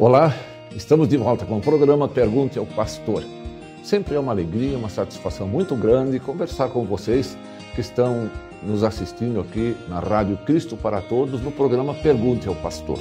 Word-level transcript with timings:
Olá, 0.00 0.32
estamos 0.76 1.08
de 1.08 1.16
volta 1.16 1.44
com 1.44 1.58
o 1.58 1.60
programa 1.60 2.08
Pergunte 2.08 2.56
ao 2.56 2.64
Pastor. 2.64 3.24
Sempre 3.82 4.14
é 4.14 4.20
uma 4.20 4.30
alegria, 4.30 4.78
uma 4.78 4.88
satisfação 4.88 5.48
muito 5.48 5.74
grande 5.74 6.20
conversar 6.20 6.68
com 6.68 6.84
vocês 6.84 7.36
que 7.74 7.80
estão 7.80 8.30
nos 8.62 8.84
assistindo 8.84 9.40
aqui 9.40 9.76
na 9.88 9.98
Rádio 9.98 10.36
Cristo 10.46 10.76
para 10.76 11.02
Todos 11.02 11.42
no 11.42 11.50
programa 11.50 11.94
Pergunte 11.94 12.46
ao 12.46 12.54
Pastor. 12.54 12.96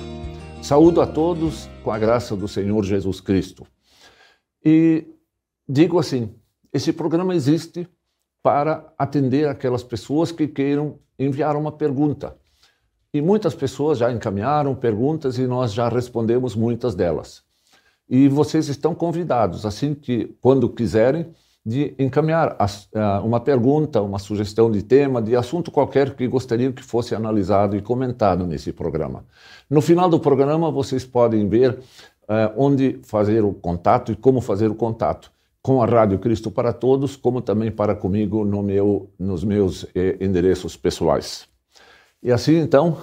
Saúdo 0.59 0.99
a 0.99 1.05
todos 1.05 1.69
com 1.83 1.91
a 1.91 1.99
graça 1.99 2.35
do 2.35 2.47
Senhor 2.47 2.83
Jesus 2.83 3.21
Cristo. 3.21 3.67
E 4.65 5.05
digo 5.69 5.99
assim: 5.99 6.33
esse 6.73 6.91
programa 6.91 7.35
existe 7.35 7.87
para 8.41 8.91
atender 8.97 9.47
aquelas 9.47 9.83
pessoas 9.83 10.31
que 10.31 10.47
queiram 10.47 10.97
enviar 11.19 11.55
uma 11.55 11.71
pergunta. 11.71 12.35
E 13.17 13.21
muitas 13.21 13.55
pessoas 13.55 13.97
já 13.97 14.11
encaminharam 14.11 14.75
perguntas 14.75 15.39
e 15.39 15.47
nós 15.47 15.73
já 15.73 15.89
respondemos 15.89 16.55
muitas 16.55 16.93
delas. 16.93 17.41
E 18.07 18.29
vocês 18.29 18.69
estão 18.69 18.93
convidados, 18.93 19.65
assim 19.65 19.95
que, 19.95 20.35
quando 20.39 20.69
quiserem, 20.69 21.25
de 21.65 21.95
encaminhar 21.97 22.55
uma 23.23 23.39
pergunta, 23.39 24.03
uma 24.03 24.19
sugestão 24.19 24.69
de 24.69 24.83
tema, 24.83 25.19
de 25.19 25.35
assunto 25.35 25.71
qualquer 25.71 26.15
que 26.15 26.27
gostariam 26.27 26.71
que 26.71 26.83
fosse 26.83 27.15
analisado 27.15 27.75
e 27.75 27.81
comentado 27.81 28.45
nesse 28.45 28.71
programa. 28.71 29.25
No 29.67 29.81
final 29.81 30.07
do 30.07 30.19
programa, 30.19 30.69
vocês 30.69 31.03
podem 31.03 31.49
ver 31.49 31.79
onde 32.55 32.99
fazer 33.01 33.43
o 33.43 33.51
contato 33.51 34.11
e 34.11 34.15
como 34.15 34.41
fazer 34.41 34.69
o 34.69 34.75
contato 34.75 35.31
com 35.59 35.81
a 35.81 35.87
Rádio 35.87 36.19
Cristo 36.19 36.51
para 36.51 36.71
Todos, 36.71 37.15
como 37.15 37.41
também 37.41 37.71
para 37.71 37.95
comigo 37.95 38.45
no 38.45 38.61
meu, 38.61 39.09
nos 39.17 39.43
meus 39.43 39.87
eh, 39.95 40.17
endereços 40.21 40.77
pessoais. 40.77 41.56
E 42.27 42.31
assim, 42.33 42.57
então, 42.57 42.97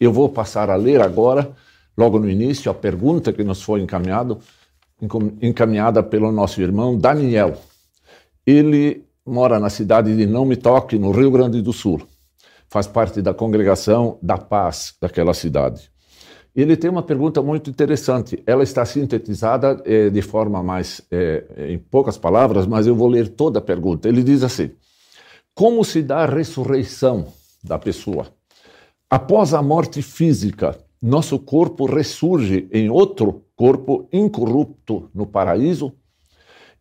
eu 0.00 0.10
vou 0.10 0.26
passar 0.26 0.70
a 0.70 0.74
ler 0.74 1.02
agora, 1.02 1.54
logo 1.94 2.18
no 2.18 2.30
início, 2.30 2.70
a 2.70 2.74
pergunta 2.74 3.30
que 3.30 3.44
nos 3.44 3.60
foi 3.60 3.82
encaminhado, 3.82 4.38
encaminhada 5.42 6.02
pelo 6.02 6.32
nosso 6.32 6.62
irmão 6.62 6.96
Daniel. 6.96 7.58
Ele 8.46 9.04
mora 9.26 9.60
na 9.60 9.68
cidade 9.68 10.16
de 10.16 10.24
Não 10.24 10.46
Me 10.46 10.56
Toque, 10.56 10.98
no 10.98 11.10
Rio 11.10 11.30
Grande 11.30 11.60
do 11.60 11.74
Sul. 11.74 12.00
Faz 12.70 12.86
parte 12.86 13.20
da 13.20 13.34
congregação 13.34 14.16
da 14.22 14.38
paz 14.38 14.94
daquela 14.98 15.34
cidade. 15.34 15.90
Ele 16.56 16.74
tem 16.74 16.90
uma 16.90 17.02
pergunta 17.02 17.42
muito 17.42 17.68
interessante. 17.68 18.42
Ela 18.46 18.62
está 18.62 18.86
sintetizada 18.86 19.82
eh, 19.84 20.08
de 20.08 20.22
forma 20.22 20.62
mais, 20.62 21.02
eh, 21.10 21.44
em 21.68 21.78
poucas 21.78 22.16
palavras, 22.16 22.66
mas 22.66 22.86
eu 22.86 22.96
vou 22.96 23.08
ler 23.08 23.28
toda 23.28 23.58
a 23.58 23.62
pergunta. 23.62 24.08
Ele 24.08 24.22
diz 24.22 24.42
assim: 24.42 24.70
Como 25.54 25.84
se 25.84 26.02
dá 26.02 26.20
a 26.20 26.26
ressurreição 26.26 27.26
da 27.62 27.78
pessoa? 27.78 28.39
Após 29.12 29.52
a 29.52 29.60
morte 29.60 30.02
física, 30.02 30.78
nosso 31.02 31.36
corpo 31.36 31.84
ressurge 31.84 32.68
em 32.70 32.88
outro 32.88 33.44
corpo 33.56 34.08
incorrupto 34.12 35.10
no 35.12 35.26
paraíso? 35.26 35.92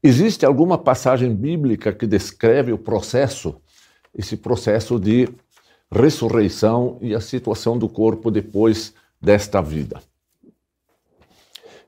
Existe 0.04 0.46
alguma 0.46 0.78
passagem 0.78 1.34
bíblica 1.34 1.92
que 1.92 2.06
descreve 2.06 2.72
o 2.72 2.78
processo, 2.78 3.60
esse 4.14 4.38
processo 4.38 5.00
de 5.00 5.28
ressurreição 5.92 7.00
e 7.02 7.16
a 7.16 7.20
situação 7.20 7.80
do 7.80 7.90
corpo 7.90 8.30
depois 8.30 8.94
desta 9.20 9.60
vida? 9.60 10.00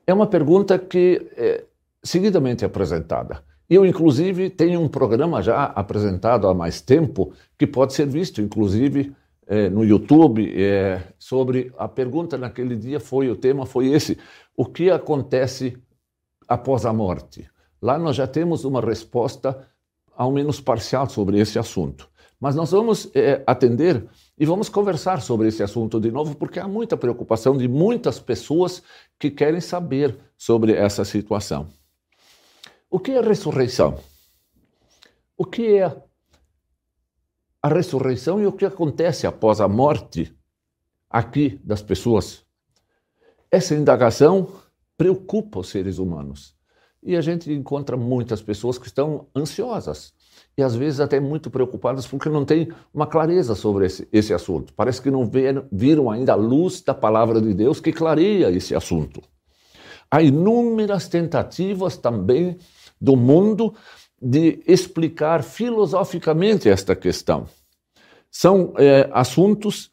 É 0.04 0.12
uma 0.12 0.26
pergunta 0.26 0.76
que 0.76 1.24
é 1.36 1.64
seguidamente 2.02 2.64
apresentada. 2.64 3.44
Eu, 3.70 3.86
inclusive, 3.86 4.50
tenho 4.50 4.80
um 4.80 4.88
programa 4.88 5.40
já 5.40 5.66
apresentado 5.66 6.48
há 6.48 6.52
mais 6.52 6.80
tempo 6.80 7.32
que 7.56 7.64
pode 7.64 7.94
ser 7.94 8.08
visto, 8.08 8.42
inclusive, 8.42 9.14
é, 9.46 9.68
no 9.68 9.84
YouTube, 9.84 10.52
é, 10.56 11.02
sobre 11.18 11.72
a 11.76 11.88
pergunta 11.88 12.38
naquele 12.38 12.76
dia 12.76 13.00
foi, 13.00 13.28
o 13.28 13.36
tema 13.36 13.66
foi 13.66 13.88
esse, 13.88 14.18
o 14.56 14.64
que 14.64 14.90
acontece 14.90 15.76
após 16.46 16.86
a 16.86 16.92
morte? 16.92 17.48
Lá 17.80 17.98
nós 17.98 18.16
já 18.16 18.26
temos 18.26 18.64
uma 18.64 18.80
resposta, 18.80 19.66
ao 20.16 20.30
menos 20.30 20.60
parcial, 20.60 21.08
sobre 21.08 21.40
esse 21.40 21.58
assunto. 21.58 22.08
Mas 22.38 22.54
nós 22.54 22.70
vamos 22.72 23.10
é, 23.14 23.42
atender 23.46 24.04
e 24.38 24.44
vamos 24.44 24.68
conversar 24.68 25.20
sobre 25.20 25.48
esse 25.48 25.62
assunto 25.62 26.00
de 26.00 26.10
novo, 26.10 26.34
porque 26.34 26.58
há 26.58 26.66
muita 26.66 26.96
preocupação 26.96 27.56
de 27.56 27.68
muitas 27.68 28.18
pessoas 28.18 28.82
que 29.18 29.30
querem 29.30 29.60
saber 29.60 30.18
sobre 30.36 30.72
essa 30.72 31.04
situação. 31.04 31.68
O 32.90 32.98
que 32.98 33.12
é 33.12 33.20
ressurreição? 33.20 33.98
O 35.36 35.44
que 35.44 35.76
é 35.78 35.96
a 37.62 37.68
ressurreição 37.68 38.42
e 38.42 38.46
o 38.46 38.52
que 38.52 38.64
acontece 38.64 39.26
após 39.26 39.60
a 39.60 39.68
morte 39.68 40.34
aqui 41.08 41.60
das 41.62 41.80
pessoas? 41.80 42.44
Essa 43.50 43.74
indagação 43.74 44.48
preocupa 44.96 45.60
os 45.60 45.68
seres 45.68 45.98
humanos. 45.98 46.54
E 47.02 47.16
a 47.16 47.20
gente 47.20 47.52
encontra 47.52 47.96
muitas 47.96 48.40
pessoas 48.40 48.78
que 48.78 48.86
estão 48.86 49.26
ansiosas 49.34 50.12
e 50.56 50.62
às 50.62 50.74
vezes 50.74 51.00
até 51.00 51.18
muito 51.18 51.50
preocupadas 51.50 52.06
porque 52.06 52.28
não 52.28 52.44
têm 52.44 52.68
uma 52.92 53.06
clareza 53.06 53.54
sobre 53.54 53.86
esse, 53.86 54.08
esse 54.12 54.32
assunto. 54.32 54.72
Parece 54.74 55.02
que 55.02 55.10
não 55.10 55.24
viram, 55.24 55.66
viram 55.70 56.10
ainda 56.10 56.32
a 56.32 56.36
luz 56.36 56.80
da 56.80 56.94
palavra 56.94 57.40
de 57.40 57.54
Deus 57.54 57.80
que 57.80 57.92
clareia 57.92 58.50
esse 58.50 58.74
assunto. 58.74 59.20
Há 60.10 60.22
inúmeras 60.22 61.08
tentativas 61.08 61.96
também 61.96 62.58
do 63.00 63.16
mundo 63.16 63.74
de 64.22 64.62
explicar 64.66 65.42
filosoficamente 65.42 66.68
esta 66.68 66.94
questão. 66.94 67.46
São 68.30 68.72
é, 68.76 69.10
assuntos 69.12 69.90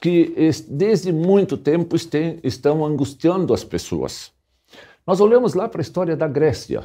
que 0.00 0.34
desde 0.68 1.12
muito 1.12 1.56
tempo 1.56 1.96
estão 2.42 2.84
angustiando 2.84 3.54
as 3.54 3.64
pessoas. 3.64 4.30
Nós 5.06 5.20
olhamos 5.20 5.54
lá 5.54 5.68
para 5.68 5.80
a 5.80 5.82
história 5.82 6.16
da 6.16 6.28
Grécia, 6.28 6.84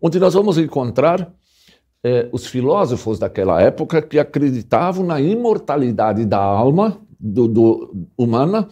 onde 0.00 0.18
nós 0.18 0.34
vamos 0.34 0.58
encontrar 0.58 1.32
eh, 2.02 2.28
os 2.32 2.46
filósofos 2.46 3.18
daquela 3.18 3.60
época 3.60 4.00
que 4.00 4.18
acreditavam 4.18 5.04
na 5.04 5.20
imortalidade 5.20 6.24
da 6.24 6.38
alma 6.38 7.00
do, 7.18 7.48
do, 7.48 8.08
humana, 8.16 8.68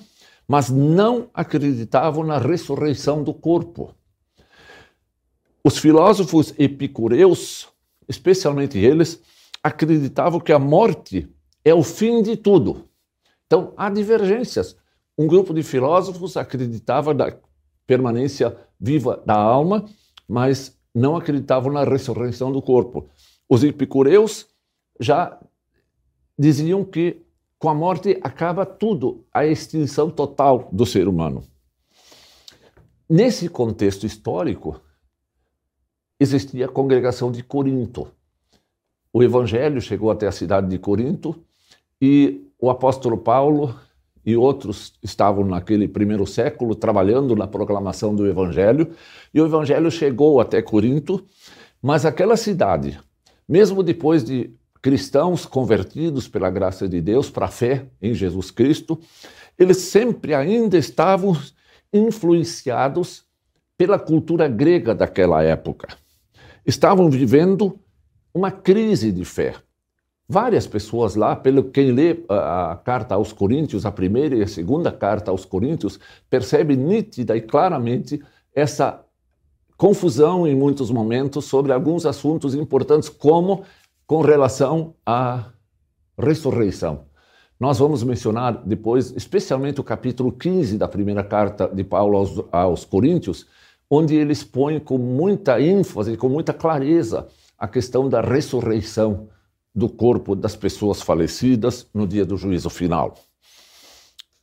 mas 0.47 0.71
não 0.71 1.29
acreditavam 1.35 2.25
na 2.25 2.39
ressurreição 2.39 3.23
do 3.23 3.35
corpo. 3.35 3.95
Os 5.67 5.79
filósofos 5.79 6.53
epicureus, 6.59 7.69
especialmente 8.07 8.79
eles, 8.79 9.23
acreditavam 9.63 10.39
que 10.39 10.53
a 10.53 10.59
morte 10.59 11.27
é 11.65 11.73
o 11.73 11.83
fim 11.83 12.23
de 12.23 12.37
tudo. 12.37 12.87
Então, 13.47 13.73
há 13.75 13.89
divergências. 13.89 14.77
Um 15.17 15.27
grupo 15.27 15.55
de 15.55 15.63
filósofos 15.63 16.37
acreditava 16.37 17.15
na 17.15 17.35
permanência 17.87 18.55
viva 18.79 19.23
da 19.25 19.35
alma, 19.35 19.87
mas 20.29 20.79
não 20.95 21.17
acreditavam 21.17 21.73
na 21.73 21.83
ressurreição 21.83 22.53
do 22.53 22.61
corpo. 22.61 23.09
Os 23.49 23.65
epicureus 23.65 24.47
já 25.01 25.41
diziam 26.39 26.85
que 26.85 27.23
com 27.59 27.71
a 27.71 27.75
morte 27.75 28.19
acaba 28.23 28.67
tudo, 28.67 29.25
a 29.33 29.47
extinção 29.47 30.11
total 30.11 30.69
do 30.71 30.85
ser 30.85 31.09
humano. 31.09 31.43
Nesse 33.09 33.49
contexto 33.49 34.05
histórico, 34.05 34.79
existia 36.25 36.65
a 36.65 36.69
congregação 36.69 37.31
de 37.31 37.43
Corinto. 37.43 38.09
O 39.13 39.23
evangelho 39.23 39.81
chegou 39.81 40.11
até 40.11 40.27
a 40.27 40.33
cidade 40.33 40.69
de 40.69 40.79
Corinto 40.79 41.37
e 42.01 42.49
o 42.59 42.71
apóstolo 42.71 43.19
Paulo 43.19 43.79
e 44.27 44.35
outros 44.37 44.95
estavam 45.03 45.45
naquele 45.45 45.87
primeiro 45.87 46.27
século 46.27 46.75
trabalhando 46.75 47.37
na 47.37 47.47
proclamação 47.47 48.17
do 48.17 48.27
evangelho, 48.27 48.93
e 49.35 49.41
o 49.41 49.45
evangelho 49.45 49.91
chegou 49.91 50.41
até 50.41 50.63
Corinto, 50.63 51.23
mas 51.83 52.07
aquela 52.07 52.37
cidade, 52.37 52.99
mesmo 53.47 53.83
depois 53.83 54.25
de 54.25 54.51
cristãos 54.81 55.45
convertidos 55.45 56.27
pela 56.27 56.49
graça 56.49 56.89
de 56.89 57.03
Deus 57.03 57.29
para 57.29 57.47
a 57.47 57.51
fé 57.51 57.87
em 58.01 58.15
Jesus 58.15 58.51
Cristo, 58.51 58.99
eles 59.59 59.77
sempre 59.77 60.33
ainda 60.33 60.79
estavam 60.79 61.37
influenciados 61.93 63.25
pela 63.77 63.99
cultura 63.99 64.49
grega 64.49 64.95
daquela 64.95 65.43
época. 65.43 65.89
Estavam 66.67 67.11
vivendo 67.11 67.79
uma 68.33 68.51
crise 68.51 69.13
de 69.13 69.25
fé. 69.25 69.55
Várias 70.27 70.67
pessoas 70.67 71.15
lá, 71.15 71.37
pelo 71.37 71.65
quem 71.65 71.93
lê 71.93 72.25
a, 72.29 72.81
carta 72.83 73.15
aos 73.15 73.33
Coríntios, 73.33 73.85
a 73.85 73.93
primeira 73.93 74.35
e 74.35 74.43
a 74.43 74.49
segunda 74.49 74.91
carta 74.91 75.31
aos 75.31 75.45
Coríntios, 75.45 76.01
percebe 76.31 76.75
nítida 76.75 77.37
e 77.37 77.43
claramente 77.43 78.23
essa 78.55 79.05
confusão 79.77 80.47
em 80.47 80.55
muitos 80.55 80.91
momentos 80.91 81.45
sobre 81.45 81.73
alguns 81.73 82.07
assuntos 82.07 82.55
importantes, 82.55 83.11
como 83.11 83.65
com 84.07 84.23
relação 84.23 84.95
à 85.05 85.51
ressurreição. 86.19 87.05
Nós 87.61 87.79
vamos 87.79 88.03
mencionar 88.03 88.63
depois, 88.65 89.13
especialmente 89.17 89.81
o 89.81 89.85
capítulo 89.85 90.33
15 90.33 90.79
da 90.79 90.89
primeira 90.89 91.23
carta 91.23 91.69
de 91.69 91.85
Paulo 91.85 92.17
aos, 92.17 92.45
aos 92.51 92.85
Coríntios, 92.85 93.47
onde 93.89 94.15
ele 94.15 94.33
expõe 94.33 94.79
com 94.81 94.99
muita 94.99 95.61
ênfase, 95.61 96.17
com 96.17 96.29
muita 96.29 96.53
clareza, 96.53 97.29
a 97.59 97.69
questão 97.69 98.09
da 98.09 98.21
ressurreição 98.21 99.29
do 99.75 99.89
corpo 99.89 100.35
das 100.35 100.55
pessoas 100.55 101.03
falecidas 101.03 101.87
no 101.93 102.07
dia 102.07 102.25
do 102.25 102.37
juízo 102.37 102.71
final. 102.71 103.15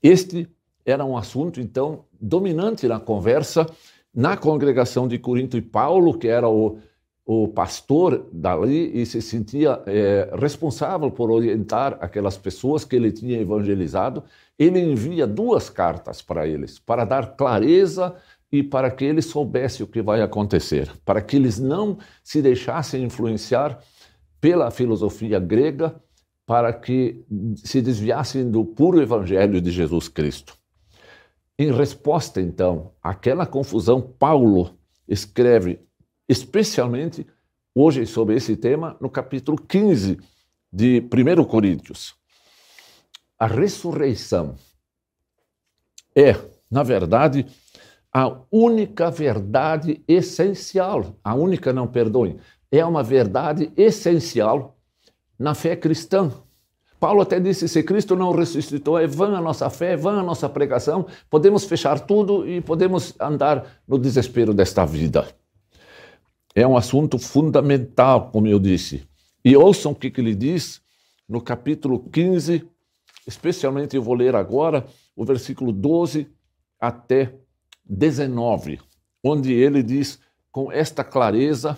Este 0.02 0.48
era 0.86 1.06
um 1.06 1.16
assunto, 1.16 1.62
então, 1.62 2.06
dominante 2.20 2.88
na 2.88 3.00
conversa 3.00 3.68
na 4.14 4.36
congregação 4.36 5.08
de 5.08 5.18
Corinto. 5.18 5.58
E 5.58 5.62
Paulo, 5.62 6.18
que 6.18 6.28
era 6.28 6.50
o, 6.50 6.80
o 7.26 7.48
pastor 7.48 8.28
dali 8.32 9.00
e 9.00 9.06
se 9.06 9.22
sentia 9.22 9.82
é, 9.86 10.30
responsável 10.38 11.10
por 11.12 11.32
orientar 11.32 11.98
aquelas 12.02 12.38
pessoas 12.38 12.84
que 12.84 12.96
ele 12.96 13.12
tinha 13.12 13.40
evangelizado, 13.40 14.24
ele 14.58 14.80
envia 14.80 15.26
duas 15.26 15.70
cartas 15.70 16.22
para 16.22 16.48
eles, 16.48 16.78
para 16.80 17.06
dar 17.06 17.36
clareza 17.36 18.16
e 18.52 18.62
para 18.62 18.92
que 18.92 19.06
eles 19.06 19.26
soubessem 19.26 19.86
o 19.86 19.88
que 19.88 20.02
vai 20.02 20.22
acontecer, 20.22 20.92
para 21.06 21.22
que 21.22 21.36
eles 21.36 21.58
não 21.58 21.98
se 22.24 22.42
deixassem 22.42 23.04
influenciar 23.04 23.80
pela 24.42 24.70
filosofia 24.72 25.40
grega, 25.40 26.02
para 26.46 26.74
que 26.74 27.24
se 27.56 27.82
desviassem 27.82 28.50
do 28.50 28.66
puro 28.66 29.02
evangelho 29.02 29.62
de 29.62 29.72
Jesus 29.72 30.08
Cristo. 30.08 30.58
Em 31.58 31.72
resposta, 31.72 32.42
então, 32.42 32.92
àquela 33.02 33.46
confusão, 33.46 34.02
Paulo 34.02 34.76
escreve 35.08 35.80
especialmente 36.28 37.26
hoje 37.74 38.06
sobre 38.06 38.36
esse 38.36 38.58
tema 38.58 38.98
no 39.00 39.10
capítulo 39.10 39.58
15 39.58 40.18
de 40.74 41.02
1 41.02 41.44
Coríntios. 41.46 42.16
A 43.38 43.48
ressurreição 43.48 44.56
é, 46.16 46.36
na 46.70 46.84
verdade, 46.84 47.46
a 48.14 48.38
única 48.52 49.10
verdade 49.10 50.04
essencial, 50.08 51.16
a 51.24 51.34
única, 51.34 51.72
não 51.72 51.88
perdoem, 51.88 52.38
é 52.72 52.84
uma 52.86 53.04
verdade 53.04 53.72
essencial 53.78 54.78
na 55.40 55.56
fé 55.56 55.76
cristã. 55.76 56.32
Paulo 57.00 57.22
até 57.22 57.40
disse: 57.40 57.68
se 57.68 57.82
Cristo 57.82 58.16
não 58.16 58.32
ressuscitou, 58.32 59.00
é 59.00 59.08
vã 59.08 59.36
a 59.36 59.42
nossa 59.42 59.70
fé, 59.70 59.94
é 59.94 59.98
vã 59.98 60.20
a 60.20 60.24
nossa 60.24 60.48
pregação, 60.48 61.08
podemos 61.30 61.66
fechar 61.66 62.00
tudo 62.00 62.48
e 62.48 62.62
podemos 62.62 63.14
andar 63.20 63.82
no 63.88 63.98
desespero 63.98 64.54
desta 64.54 64.86
vida. 64.86 65.28
É 66.54 66.68
um 66.68 66.76
assunto 66.76 67.18
fundamental, 67.18 68.30
como 68.30 68.48
eu 68.48 68.60
disse. 68.60 69.08
E 69.44 69.56
ouçam 69.56 69.94
o 69.94 69.96
que, 69.96 70.12
que 70.12 70.22
ele 70.22 70.36
diz 70.36 70.82
no 71.28 71.42
capítulo 71.42 72.00
15, 72.12 72.68
especialmente 73.26 73.96
eu 73.96 74.04
vou 74.04 74.14
ler 74.14 74.36
agora 74.36 74.86
o 75.16 75.24
versículo 75.24 75.72
12 75.72 76.28
até 76.80 77.34
19, 77.94 78.80
onde 79.22 79.52
ele 79.52 79.84
diz 79.84 80.18
com 80.50 80.72
esta 80.72 81.04
clareza 81.04 81.78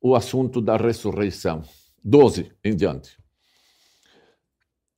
o 0.00 0.14
assunto 0.14 0.60
da 0.60 0.76
ressurreição. 0.76 1.62
12 2.04 2.52
em 2.64 2.74
diante. 2.76 3.18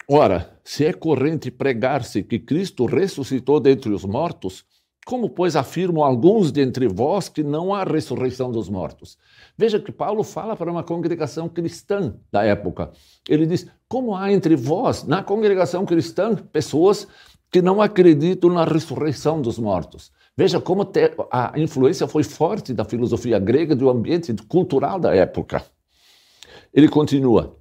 Ora, 0.06 0.60
se 0.62 0.84
é 0.84 0.93
corrente 0.93 1.50
pregar-se 1.50 2.22
que 2.22 2.38
Cristo 2.38 2.84
ressuscitou 2.84 3.58
dentre 3.58 3.90
os 3.93 4.04
mortos, 4.04 4.62
como, 5.06 5.31
pois, 5.31 5.56
afirmam 5.56 6.04
alguns 6.04 6.52
dentre 6.52 6.87
vós 6.87 7.31
que 7.31 7.43
não 7.43 7.75
há 7.75 7.82
ressurreição 7.82 8.52
dos 8.52 8.69
mortos? 8.69 9.16
Veja 9.56 9.81
que 9.81 9.90
Paulo 9.90 10.22
fala 10.22 10.55
para 10.55 10.70
uma 10.70 10.84
congregação 10.84 11.48
cristã 11.48 12.14
da 12.31 12.44
época. 12.44 12.93
Ele 13.26 13.46
diz: 13.46 13.66
como 13.88 14.14
há 14.14 14.31
entre 14.31 14.55
vós, 14.55 15.02
na 15.02 15.22
congregação 15.22 15.87
cristã, 15.87 16.37
pessoas 16.37 17.08
que 17.50 17.62
não 17.62 17.81
acreditam 17.81 18.50
na 18.50 18.64
ressurreição 18.64 19.40
dos 19.40 19.58
mortos? 19.58 20.12
Veja 20.37 20.61
como 20.61 20.90
a 21.31 21.52
influência 21.56 22.06
foi 22.06 22.23
forte 22.23 22.73
da 22.73 22.84
filosofia 22.84 23.38
grega, 23.38 23.76
do 23.76 23.90
ambiente 23.90 24.34
cultural 24.49 24.99
da 24.99 25.14
época. 25.14 25.64
Ele 26.73 26.88
continua: 26.88 27.56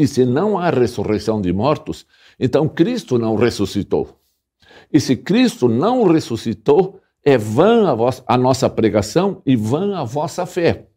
e 0.00 0.08
se 0.08 0.24
não 0.24 0.58
há 0.58 0.70
ressurreição 0.70 1.42
de 1.42 1.52
mortos, 1.52 2.06
então 2.38 2.66
Cristo 2.66 3.18
não 3.18 3.36
ressuscitou. 3.36 4.18
E 4.90 4.98
se 4.98 5.14
Cristo 5.14 5.68
não 5.68 6.04
ressuscitou, 6.04 6.98
é 7.22 7.36
vã 7.36 7.94
a, 8.26 8.38
nossa 8.38 8.70
pregação 8.70 9.42
e 9.44 9.54
vã 9.54 9.98
a 9.98 10.04
vossa 10.04 10.46
fé. 10.46 10.88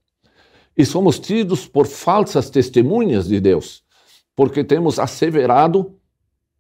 E 0.77 0.85
somos 0.85 1.19
tidos 1.19 1.67
por 1.67 1.85
falsas 1.85 2.49
testemunhas 2.49 3.27
de 3.27 3.41
Deus, 3.41 3.83
porque 4.33 4.63
temos 4.63 4.97
asseverado 4.97 5.99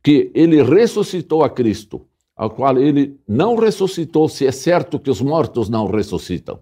que 0.03 0.29
ele 0.35 0.61
ressuscitou 0.61 1.45
a 1.45 1.49
Cristo, 1.49 2.05
ao 2.35 2.49
qual 2.49 2.77
ele 2.77 3.19
não 3.27 3.55
ressuscitou, 3.55 4.27
se 4.27 4.45
é 4.45 4.51
certo 4.51 4.99
que 4.99 5.09
os 5.09 5.21
mortos 5.21 5.69
não 5.69 5.87
ressuscitam. 5.87 6.61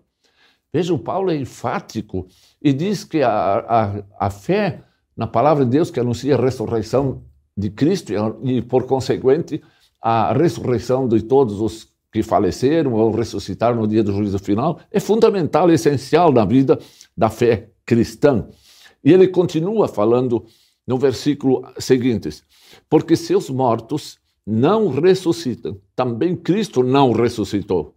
Vejam, 0.74 0.98
Paulo 0.98 1.32
é 1.32 1.36
enfático 1.36 2.28
e 2.62 2.72
diz 2.72 3.04
que 3.04 3.22
a, 3.22 3.30
a, 3.30 4.28
a 4.28 4.30
fé 4.30 4.84
na 5.16 5.28
palavra 5.28 5.66
de 5.66 5.72
Deus 5.72 5.92
que 5.92 6.00
anuncia 6.00 6.36
a 6.36 6.42
ressurreição 6.42 7.24
de 7.56 7.70
Cristo 7.70 8.14
e, 8.44 8.62
por 8.62 8.86
consequente, 8.86 9.62
a 10.02 10.34
ressurreição 10.34 11.08
de 11.08 11.22
todos 11.22 11.60
os 11.60 11.92
que 12.12 12.24
faleceram 12.24 12.94
ou 12.94 13.12
ressuscitaram 13.12 13.78
no 13.78 13.88
dia 13.88 14.04
do 14.04 14.12
juízo 14.12 14.40
final, 14.40 14.80
é 14.92 15.00
fundamental 15.00 15.70
essencial 15.72 16.32
na 16.32 16.44
vida 16.44 16.78
da 17.16 17.30
fé 17.30 17.70
cristã. 17.86 18.48
E 19.04 19.14
ele 19.14 19.28
continua 19.28 19.88
falando 19.88 20.46
no 20.86 20.98
versículo 20.98 21.66
seguinte: 21.80 22.30
Porque 22.90 23.16
seus 23.16 23.50
mortos 23.50 24.18
não 24.46 24.90
ressuscitam, 24.90 25.80
também 25.96 26.36
Cristo 26.36 26.84
não 26.84 27.12
ressuscitou. 27.12 27.96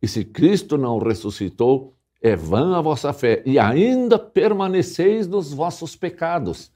E 0.00 0.08
se 0.08 0.24
Cristo 0.24 0.76
não 0.76 0.98
ressuscitou, 0.98 1.94
é 2.20 2.34
vã 2.34 2.76
a 2.76 2.80
vossa 2.80 3.12
fé, 3.12 3.42
e 3.44 3.58
ainda 3.58 4.18
permaneceis 4.18 5.26
nos 5.26 5.52
vossos 5.52 5.94
pecados. 5.94 6.72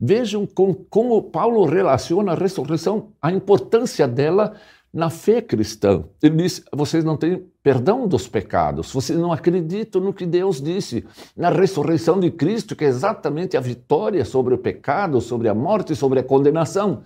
Vejam 0.00 0.46
com, 0.46 0.72
como 0.72 1.22
Paulo 1.22 1.64
relaciona 1.64 2.32
a 2.32 2.36
ressurreição, 2.36 3.08
a 3.20 3.32
importância 3.32 4.06
dela 4.06 4.54
na 4.92 5.08
fé 5.10 5.40
cristã. 5.40 6.04
Ele 6.22 6.36
diz: 6.36 6.64
vocês 6.72 7.02
não 7.02 7.16
têm 7.16 7.44
perdão 7.62 8.06
dos 8.06 8.28
pecados, 8.28 8.92
vocês 8.92 9.18
não 9.18 9.32
acreditam 9.32 10.00
no 10.00 10.12
que 10.12 10.26
Deus 10.26 10.60
disse, 10.60 11.04
na 11.36 11.50
ressurreição 11.50 12.20
de 12.20 12.30
Cristo, 12.30 12.76
que 12.76 12.84
é 12.84 12.88
exatamente 12.88 13.56
a 13.56 13.60
vitória 13.60 14.24
sobre 14.24 14.54
o 14.54 14.58
pecado, 14.58 15.20
sobre 15.20 15.48
a 15.48 15.54
morte, 15.54 15.96
sobre 15.96 16.20
a 16.20 16.24
condenação. 16.24 17.02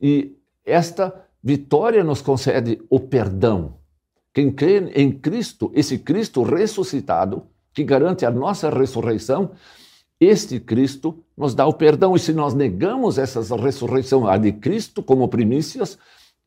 E 0.00 0.36
esta 0.64 1.26
vitória 1.42 2.02
nos 2.02 2.22
concede 2.22 2.80
o 2.88 2.98
perdão. 2.98 3.76
Quem 4.32 4.50
crê 4.50 4.90
em 4.94 5.12
Cristo, 5.12 5.70
esse 5.74 5.98
Cristo 5.98 6.42
ressuscitado, 6.42 7.46
que 7.72 7.84
garante 7.84 8.24
a 8.24 8.30
nossa 8.30 8.70
ressurreição, 8.70 9.52
este 10.18 10.58
Cristo 10.60 11.22
nos 11.36 11.54
dá 11.54 11.66
o 11.66 11.72
perdão. 11.72 12.16
E 12.16 12.18
se 12.18 12.32
nós 12.32 12.54
negamos 12.54 13.18
essa 13.18 13.40
ressurreição, 13.56 14.26
a 14.26 14.36
de 14.36 14.52
Cristo 14.52 15.02
como 15.02 15.28
primícias 15.28 15.98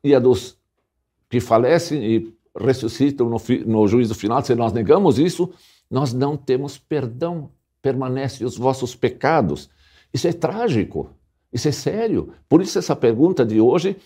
e 0.02 0.14
a 0.14 0.18
dos 0.18 0.58
que 1.30 1.40
falecem 1.40 2.02
e 2.02 2.34
ressuscitam 2.58 3.28
no, 3.28 3.36
no 3.66 3.86
juízo 3.86 4.14
final, 4.14 4.42
se 4.42 4.54
nós 4.54 4.72
negamos 4.72 5.18
isso, 5.18 5.50
nós 5.90 6.12
não 6.12 6.36
temos 6.36 6.78
perdão. 6.78 7.50
Permanecem 7.80 8.46
os 8.46 8.56
vossos 8.56 8.94
pecados. 8.94 9.70
Isso 10.12 10.26
é 10.26 10.32
trágico, 10.32 11.10
isso 11.52 11.68
é 11.68 11.72
sério. 11.72 12.32
Por 12.48 12.62
isso, 12.62 12.78
essa 12.78 12.94
pergunta 12.94 13.44
de 13.44 13.60
hoje 13.60 13.96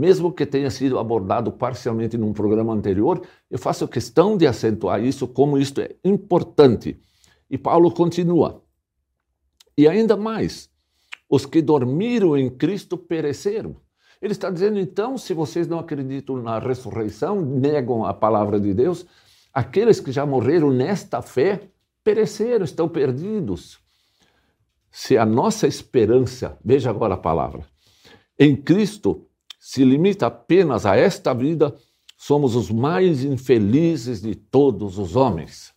mesmo 0.00 0.32
que 0.32 0.46
tenha 0.46 0.70
sido 0.70 0.98
abordado 0.98 1.52
parcialmente 1.52 2.16
num 2.16 2.32
programa 2.32 2.72
anterior, 2.72 3.20
eu 3.50 3.58
faço 3.58 3.86
questão 3.86 4.34
de 4.34 4.46
acentuar 4.46 5.04
isso, 5.04 5.28
como 5.28 5.58
isto 5.58 5.80
é 5.82 5.94
importante. 6.02 6.98
E 7.50 7.58
Paulo 7.58 7.90
continua. 7.90 8.62
E 9.76 9.86
ainda 9.86 10.16
mais, 10.16 10.70
os 11.28 11.44
que 11.44 11.60
dormiram 11.60 12.34
em 12.34 12.48
Cristo 12.48 12.96
pereceram. 12.96 13.76
Ele 14.22 14.32
está 14.32 14.50
dizendo, 14.50 14.78
então, 14.78 15.18
se 15.18 15.34
vocês 15.34 15.68
não 15.68 15.78
acreditam 15.78 16.36
na 16.36 16.58
ressurreição, 16.58 17.40
negam 17.40 18.04
a 18.04 18.14
palavra 18.14 18.58
de 18.58 18.72
Deus, 18.72 19.04
aqueles 19.52 20.00
que 20.00 20.12
já 20.12 20.24
morreram 20.24 20.70
nesta 20.70 21.20
fé 21.20 21.68
pereceram, 22.02 22.64
estão 22.64 22.88
perdidos. 22.88 23.78
Se 24.90 25.16
a 25.16 25.24
nossa 25.24 25.66
esperança, 25.66 26.58
veja 26.64 26.90
agora 26.90 27.14
a 27.14 27.18
palavra, 27.18 27.64
em 28.38 28.56
Cristo 28.56 29.26
se 29.58 29.84
limita 29.84 30.26
apenas 30.26 30.86
a 30.86 30.96
esta 30.96 31.34
vida, 31.34 31.76
somos 32.16 32.56
os 32.56 32.70
mais 32.70 33.22
infelizes 33.22 34.22
de 34.22 34.34
todos 34.34 34.98
os 34.98 35.14
homens. 35.14 35.72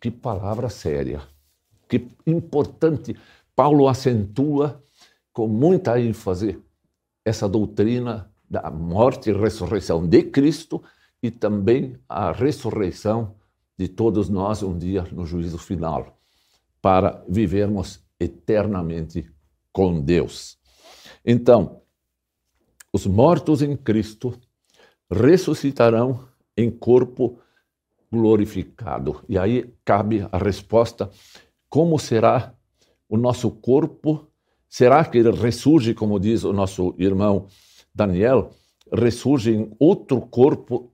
Que 0.00 0.10
palavra 0.10 0.68
séria, 0.68 1.22
que 1.88 2.06
importante. 2.26 3.16
Paulo 3.56 3.88
acentua 3.88 4.82
com 5.32 5.48
muita 5.48 6.00
ênfase 6.00 6.58
essa 7.24 7.48
doutrina 7.48 8.30
da 8.48 8.70
morte 8.70 9.30
e 9.30 9.32
ressurreição 9.32 10.06
de 10.06 10.22
Cristo 10.22 10.82
e 11.22 11.30
também 11.30 11.98
a 12.08 12.32
ressurreição 12.32 13.34
de 13.78 13.88
todos 13.88 14.28
nós 14.28 14.62
um 14.62 14.76
dia 14.76 15.06
no 15.12 15.24
juízo 15.24 15.58
final, 15.58 16.18
para 16.82 17.24
vivermos 17.28 18.00
eternamente 18.20 19.26
com 19.72 20.00
Deus. 20.00 20.58
Então, 21.24 21.80
os 22.92 23.06
mortos 23.06 23.62
em 23.62 23.76
Cristo 23.76 24.38
ressuscitarão 25.10 26.28
em 26.56 26.70
corpo 26.70 27.40
glorificado. 28.12 29.24
E 29.28 29.38
aí 29.38 29.72
cabe 29.84 30.26
a 30.30 30.38
resposta: 30.38 31.10
como 31.68 31.98
será 31.98 32.54
o 33.08 33.16
nosso 33.16 33.50
corpo? 33.50 34.28
Será 34.68 35.04
que 35.04 35.18
ele 35.18 35.32
ressurge, 35.32 35.94
como 35.94 36.20
diz 36.20 36.44
o 36.44 36.52
nosso 36.52 36.94
irmão 36.98 37.46
Daniel? 37.92 38.52
ressurge 38.92 39.52
em 39.54 39.72
outro 39.78 40.20
corpo 40.20 40.92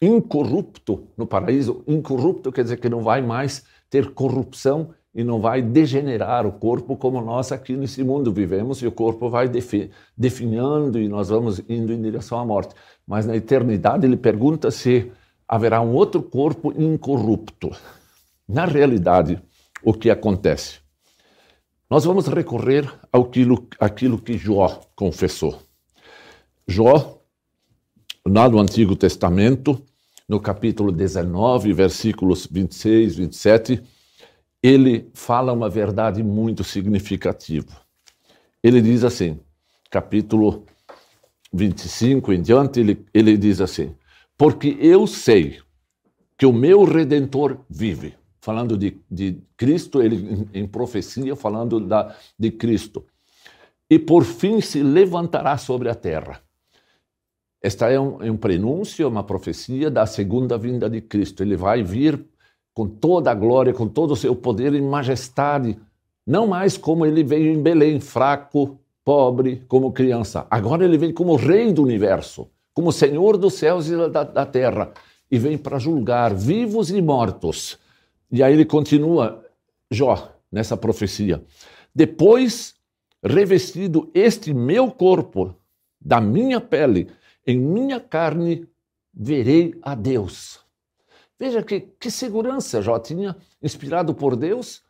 incorrupto 0.00 1.08
no 1.16 1.26
paraíso. 1.26 1.82
Incorrupto 1.86 2.52
quer 2.52 2.62
dizer 2.62 2.78
que 2.78 2.88
não 2.88 3.00
vai 3.00 3.22
mais 3.22 3.64
ter 3.90 4.12
corrupção 4.12 4.94
e 5.16 5.24
não 5.24 5.40
vai 5.40 5.62
degenerar 5.62 6.46
o 6.46 6.52
corpo 6.52 6.94
como 6.94 7.22
nós 7.22 7.50
aqui 7.50 7.74
nesse 7.74 8.04
mundo 8.04 8.30
vivemos 8.30 8.82
e 8.82 8.86
o 8.86 8.92
corpo 8.92 9.30
vai 9.30 9.48
defi 9.48 9.90
definhando 10.14 11.00
e 11.00 11.08
nós 11.08 11.30
vamos 11.30 11.58
indo 11.70 11.90
em 11.90 12.02
direção 12.02 12.38
à 12.38 12.44
morte. 12.44 12.74
Mas 13.06 13.24
na 13.24 13.34
eternidade 13.34 14.06
ele 14.06 14.18
pergunta 14.18 14.70
se 14.70 15.10
haverá 15.48 15.80
um 15.80 15.94
outro 15.94 16.22
corpo 16.22 16.70
incorrupto. 16.78 17.70
Na 18.46 18.66
realidade, 18.66 19.42
o 19.82 19.94
que 19.94 20.10
acontece? 20.10 20.80
Nós 21.88 22.04
vamos 22.04 22.26
recorrer 22.26 22.86
àquilo, 23.10 23.66
àquilo 23.80 24.18
que 24.18 24.36
Jó 24.36 24.82
confessou. 24.94 25.58
Jó, 26.68 27.22
lá 28.26 28.50
no 28.50 28.58
Antigo 28.58 28.94
Testamento, 28.94 29.80
no 30.28 30.38
capítulo 30.40 30.92
19, 30.92 31.72
versículos 31.72 32.46
26, 32.46 33.16
27, 33.16 33.82
ele 34.62 35.10
fala 35.14 35.52
uma 35.52 35.68
verdade 35.68 36.22
muito 36.22 36.64
significativa. 36.64 37.80
Ele 38.62 38.80
diz 38.80 39.04
assim, 39.04 39.38
capítulo 39.90 40.66
25 41.52 42.32
em 42.32 42.42
diante, 42.42 42.80
ele, 42.80 43.06
ele 43.12 43.36
diz 43.36 43.60
assim: 43.60 43.94
Porque 44.36 44.76
eu 44.80 45.06
sei 45.06 45.58
que 46.36 46.46
o 46.46 46.52
meu 46.52 46.84
redentor 46.84 47.60
vive. 47.68 48.14
Falando 48.40 48.78
de, 48.78 49.00
de 49.10 49.42
Cristo, 49.56 50.00
ele 50.00 50.48
em, 50.54 50.60
em 50.62 50.66
profecia, 50.66 51.34
falando 51.34 51.80
da, 51.80 52.14
de 52.38 52.50
Cristo. 52.50 53.04
E 53.90 53.98
por 53.98 54.24
fim 54.24 54.60
se 54.60 54.82
levantará 54.82 55.56
sobre 55.58 55.88
a 55.88 55.94
terra. 55.94 56.40
Esta 57.60 57.90
é 57.90 57.98
um, 57.98 58.22
é 58.22 58.30
um 58.30 58.36
prenúncio, 58.36 59.08
uma 59.08 59.24
profecia 59.24 59.90
da 59.90 60.06
segunda 60.06 60.56
vinda 60.56 60.88
de 60.88 61.00
Cristo. 61.00 61.42
Ele 61.42 61.56
vai 61.56 61.82
vir 61.82 62.24
com 62.76 62.86
toda 62.86 63.30
a 63.30 63.34
glória, 63.34 63.72
com 63.72 63.88
todo 63.88 64.10
o 64.10 64.16
seu 64.16 64.36
poder 64.36 64.74
e 64.74 64.82
majestade, 64.82 65.78
não 66.26 66.46
mais 66.46 66.76
como 66.76 67.06
ele 67.06 67.24
veio 67.24 67.50
em 67.50 67.62
Belém, 67.62 68.00
fraco, 68.00 68.78
pobre, 69.02 69.64
como 69.66 69.92
criança. 69.92 70.46
Agora 70.50 70.84
ele 70.84 70.98
vem 70.98 71.10
como 71.10 71.36
rei 71.36 71.72
do 71.72 71.82
universo, 71.82 72.50
como 72.74 72.92
senhor 72.92 73.38
dos 73.38 73.54
céus 73.54 73.88
e 73.88 73.96
da, 74.10 74.24
da 74.24 74.44
terra, 74.44 74.92
e 75.30 75.38
vem 75.38 75.56
para 75.56 75.78
julgar 75.78 76.34
vivos 76.34 76.90
e 76.90 77.00
mortos. 77.00 77.78
E 78.30 78.42
aí 78.42 78.52
ele 78.52 78.66
continua, 78.66 79.42
Jó, 79.90 80.36
nessa 80.52 80.76
profecia. 80.76 81.42
Depois, 81.94 82.74
revestido 83.24 84.10
este 84.12 84.52
meu 84.52 84.90
corpo 84.90 85.56
da 85.98 86.20
minha 86.20 86.60
pele, 86.60 87.08
em 87.46 87.58
minha 87.58 87.98
carne, 87.98 88.68
verei 89.14 89.74
a 89.80 89.94
Deus. 89.94 90.65
Veja 91.38 91.62
que, 91.62 91.80
que 91.80 92.10
segurança 92.10 92.80
Jó 92.80 92.98
tinha, 92.98 93.36
inspirado 93.62 94.14
por 94.14 94.36
Deus, 94.36 94.82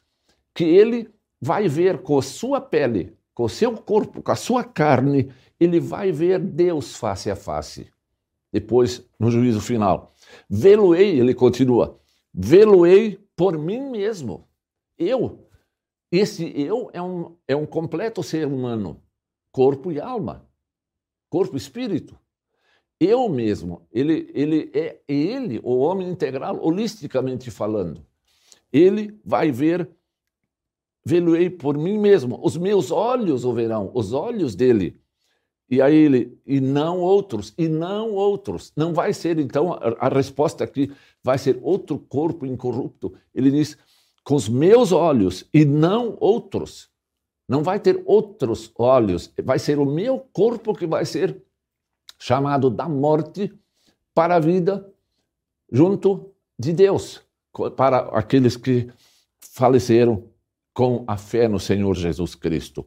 que 0.54 0.64
ele 0.64 1.10
vai 1.40 1.68
ver 1.68 2.02
com 2.02 2.18
a 2.18 2.22
sua 2.22 2.60
pele, 2.60 3.16
com 3.34 3.44
o 3.44 3.48
seu 3.48 3.72
corpo, 3.76 4.22
com 4.22 4.32
a 4.32 4.36
sua 4.36 4.62
carne, 4.62 5.32
ele 5.58 5.80
vai 5.80 6.12
ver 6.12 6.38
Deus 6.38 6.96
face 6.96 7.30
a 7.30 7.36
face. 7.36 7.90
Depois, 8.52 9.04
no 9.18 9.30
juízo 9.30 9.60
final. 9.60 10.14
Vê-lo-ei, 10.48 11.18
ele 11.18 11.34
continua, 11.34 11.98
vê-lo-ei 12.32 13.18
por 13.34 13.58
mim 13.58 13.90
mesmo. 13.90 14.48
Eu. 14.96 15.46
Esse 16.10 16.52
eu 16.58 16.88
é 16.92 17.02
um, 17.02 17.36
é 17.48 17.56
um 17.56 17.66
completo 17.66 18.22
ser 18.22 18.46
humano, 18.46 19.02
corpo 19.50 19.90
e 19.90 20.00
alma, 20.00 20.48
corpo 21.28 21.56
e 21.56 21.58
espírito 21.58 22.16
eu 22.98 23.28
mesmo, 23.28 23.82
ele, 23.92 24.30
ele 24.34 24.70
é 24.72 24.98
ele, 25.06 25.60
o 25.62 25.78
homem 25.78 26.08
integral, 26.08 26.58
holisticamente 26.64 27.50
falando. 27.50 28.04
Ele 28.72 29.18
vai 29.24 29.50
ver, 29.50 29.88
vê-lo-ei 31.04 31.50
por 31.50 31.76
mim 31.76 31.98
mesmo, 31.98 32.40
os 32.42 32.56
meus 32.56 32.90
olhos 32.90 33.44
o 33.44 33.52
verão, 33.52 33.90
os 33.94 34.12
olhos 34.12 34.54
dele. 34.54 34.98
E 35.68 35.82
aí 35.82 35.94
ele, 35.94 36.38
e 36.46 36.60
não 36.60 37.00
outros, 37.00 37.52
e 37.58 37.68
não 37.68 38.12
outros. 38.12 38.72
Não 38.76 38.94
vai 38.94 39.12
ser, 39.12 39.38
então, 39.38 39.72
a, 39.74 40.06
a 40.06 40.08
resposta 40.08 40.64
aqui 40.64 40.92
vai 41.22 41.38
ser 41.38 41.58
outro 41.60 41.98
corpo 41.98 42.46
incorrupto. 42.46 43.12
Ele 43.34 43.50
diz, 43.50 43.76
com 44.24 44.36
os 44.36 44.48
meus 44.48 44.92
olhos, 44.92 45.44
e 45.52 45.64
não 45.64 46.16
outros. 46.20 46.88
Não 47.48 47.62
vai 47.62 47.78
ter 47.78 48.02
outros 48.06 48.72
olhos, 48.76 49.32
vai 49.44 49.58
ser 49.58 49.78
o 49.78 49.86
meu 49.86 50.18
corpo 50.32 50.74
que 50.74 50.86
vai 50.86 51.04
ser 51.04 51.45
chamado 52.18 52.70
da 52.70 52.88
morte 52.88 53.52
para 54.14 54.36
a 54.36 54.40
vida 54.40 54.86
junto 55.70 56.32
de 56.58 56.72
Deus, 56.72 57.22
para 57.76 57.98
aqueles 58.16 58.56
que 58.56 58.90
faleceram 59.40 60.24
com 60.72 61.04
a 61.06 61.16
fé 61.16 61.48
no 61.48 61.58
Senhor 61.58 61.94
Jesus 61.94 62.34
Cristo. 62.34 62.86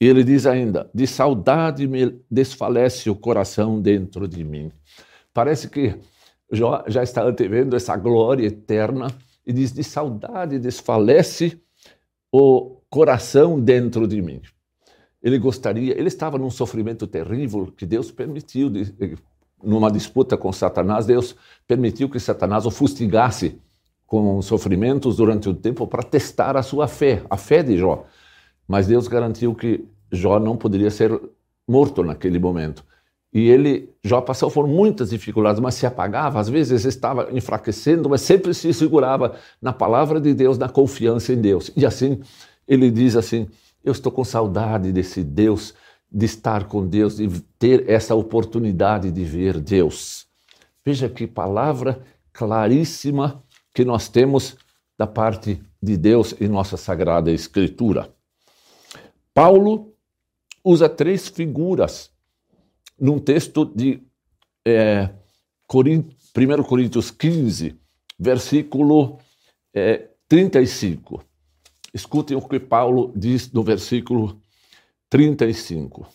E 0.00 0.06
ele 0.06 0.22
diz 0.22 0.46
ainda: 0.46 0.90
de 0.94 1.06
saudade 1.06 1.86
me 1.86 2.20
desfalece 2.30 3.08
o 3.10 3.16
coração 3.16 3.80
dentro 3.80 4.28
de 4.28 4.44
mim. 4.44 4.70
Parece 5.32 5.68
que 5.68 5.98
Jó 6.50 6.84
já 6.86 7.02
está 7.02 7.22
antevendo 7.22 7.74
essa 7.74 7.96
glória 7.96 8.46
eterna 8.46 9.08
e 9.46 9.52
diz: 9.52 9.72
de 9.72 9.82
saudade 9.82 10.58
desfalece 10.58 11.60
o 12.30 12.80
coração 12.90 13.60
dentro 13.60 14.06
de 14.06 14.20
mim 14.20 14.42
ele 15.26 15.40
gostaria, 15.40 15.98
ele 15.98 16.06
estava 16.06 16.38
num 16.38 16.50
sofrimento 16.50 17.04
terrível 17.04 17.72
que 17.76 17.84
Deus 17.84 18.12
permitiu, 18.12 18.70
numa 19.60 19.90
disputa 19.90 20.36
com 20.36 20.52
Satanás, 20.52 21.04
Deus 21.04 21.34
permitiu 21.66 22.08
que 22.08 22.20
Satanás 22.20 22.64
o 22.64 22.70
fustigasse 22.70 23.60
com 24.06 24.40
sofrimentos 24.40 25.16
durante 25.16 25.48
o 25.48 25.54
tempo 25.54 25.84
para 25.88 26.04
testar 26.04 26.56
a 26.56 26.62
sua 26.62 26.86
fé, 26.86 27.24
a 27.28 27.36
fé 27.36 27.60
de 27.60 27.76
Jó. 27.76 28.04
Mas 28.68 28.86
Deus 28.86 29.08
garantiu 29.08 29.52
que 29.52 29.84
Jó 30.12 30.38
não 30.38 30.56
poderia 30.56 30.92
ser 30.92 31.20
morto 31.66 32.04
naquele 32.04 32.38
momento. 32.38 32.84
E 33.32 33.48
ele, 33.48 33.90
Jó 34.04 34.20
passou 34.20 34.48
por 34.48 34.68
muitas 34.68 35.10
dificuldades, 35.10 35.60
mas 35.60 35.74
se 35.74 35.86
apagava, 35.86 36.38
às 36.38 36.48
vezes 36.48 36.84
estava 36.84 37.30
enfraquecendo, 37.32 38.08
mas 38.08 38.20
sempre 38.20 38.54
se 38.54 38.72
segurava 38.72 39.34
na 39.60 39.72
palavra 39.72 40.20
de 40.20 40.32
Deus, 40.32 40.56
na 40.56 40.68
confiança 40.68 41.32
em 41.32 41.40
Deus. 41.40 41.72
E 41.76 41.84
assim, 41.84 42.20
ele 42.68 42.92
diz 42.92 43.16
assim: 43.16 43.48
eu 43.86 43.92
estou 43.92 44.10
com 44.10 44.24
saudade 44.24 44.90
desse 44.90 45.22
Deus, 45.22 45.72
de 46.10 46.26
estar 46.26 46.66
com 46.66 46.84
Deus, 46.84 47.18
de 47.18 47.28
ter 47.56 47.88
essa 47.88 48.16
oportunidade 48.16 49.12
de 49.12 49.24
ver 49.24 49.60
Deus. 49.60 50.26
Veja 50.84 51.08
que 51.08 51.24
palavra 51.24 52.02
claríssima 52.32 53.44
que 53.72 53.84
nós 53.84 54.08
temos 54.08 54.56
da 54.98 55.06
parte 55.06 55.62
de 55.80 55.96
Deus 55.96 56.34
em 56.40 56.48
nossa 56.48 56.76
Sagrada 56.76 57.30
Escritura. 57.30 58.12
Paulo 59.32 59.94
usa 60.64 60.88
três 60.88 61.28
figuras 61.28 62.10
num 62.98 63.20
texto 63.20 63.64
de 63.64 64.02
é, 64.66 65.10
1 65.72 66.62
Coríntios 66.64 67.12
15, 67.12 67.78
versículo 68.18 69.18
é, 69.72 70.08
35. 70.28 71.22
Escutem 71.96 72.36
o 72.36 72.46
que 72.46 72.60
Paulo 72.60 73.10
diz 73.16 73.50
no 73.50 73.62
versículo 73.62 74.38
35. 75.08 76.06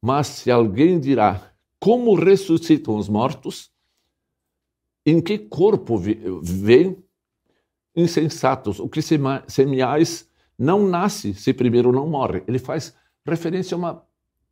Mas 0.00 0.26
se 0.28 0.50
alguém 0.50 0.98
dirá, 0.98 1.52
como 1.78 2.14
ressuscitam 2.14 2.96
os 2.96 3.06
mortos? 3.06 3.70
Em 5.04 5.20
que 5.20 5.38
corpo 5.38 5.98
vêm? 5.98 6.96
Insensatos, 7.94 8.80
o 8.80 8.88
que 8.88 9.02
semeais 9.02 10.26
não 10.58 10.88
nasce 10.88 11.34
se 11.34 11.52
primeiro 11.52 11.92
não 11.92 12.08
morre. 12.08 12.42
Ele 12.48 12.58
faz 12.58 12.96
referência 13.26 13.74
a 13.74 13.78
uma, 13.78 14.02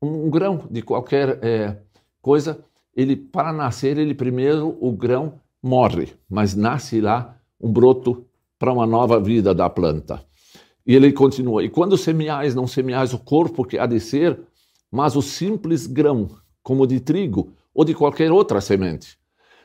um 0.02 0.28
grão 0.28 0.68
de 0.70 0.82
qualquer 0.82 1.42
é, 1.42 1.80
coisa. 2.20 2.62
Ele 2.94 3.16
para 3.16 3.50
nascer, 3.50 3.96
ele 3.96 4.14
primeiro 4.14 4.76
o 4.78 4.92
grão 4.92 5.40
morre, 5.62 6.12
mas 6.28 6.54
nasce 6.54 7.00
lá 7.00 7.40
um 7.58 7.72
broto 7.72 8.27
para 8.58 8.72
uma 8.72 8.86
nova 8.86 9.20
vida 9.20 9.54
da 9.54 9.70
planta. 9.70 10.22
E 10.86 10.94
ele 10.94 11.12
continua: 11.12 11.62
E 11.62 11.68
quando 11.68 11.96
semeais, 11.96 12.54
não 12.54 12.66
semeais 12.66 13.12
o 13.12 13.18
corpo 13.18 13.64
que 13.64 13.78
há 13.78 13.86
de 13.86 14.00
ser, 14.00 14.40
mas 14.90 15.16
o 15.16 15.22
simples 15.22 15.86
grão, 15.86 16.28
como 16.62 16.86
de 16.86 16.98
trigo 16.98 17.52
ou 17.74 17.84
de 17.84 17.94
qualquer 17.94 18.32
outra 18.32 18.60
semente. 18.60 19.18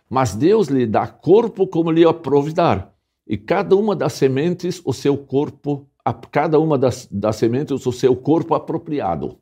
Mas 0.10 0.36
Deus 0.36 0.68
lhe 0.68 0.86
dá 0.86 1.08
corpo 1.08 1.66
como 1.66 1.90
lhe 1.90 2.06
aprovidar, 2.06 2.94
e 3.26 3.38
cada 3.38 3.76
uma 3.76 3.96
das 3.96 4.14
sementes 4.14 4.82
o 4.86 4.94
seu 4.94 5.18
corpo, 5.18 5.88
a 6.04 6.14
cada 6.14 6.60
uma 6.60 6.78
das, 6.78 7.08
das 7.10 7.38
sementes 7.38 7.86
o 7.86 7.92
seu 7.92 8.16
corpo 8.16 8.54
apropriado. 8.54 9.38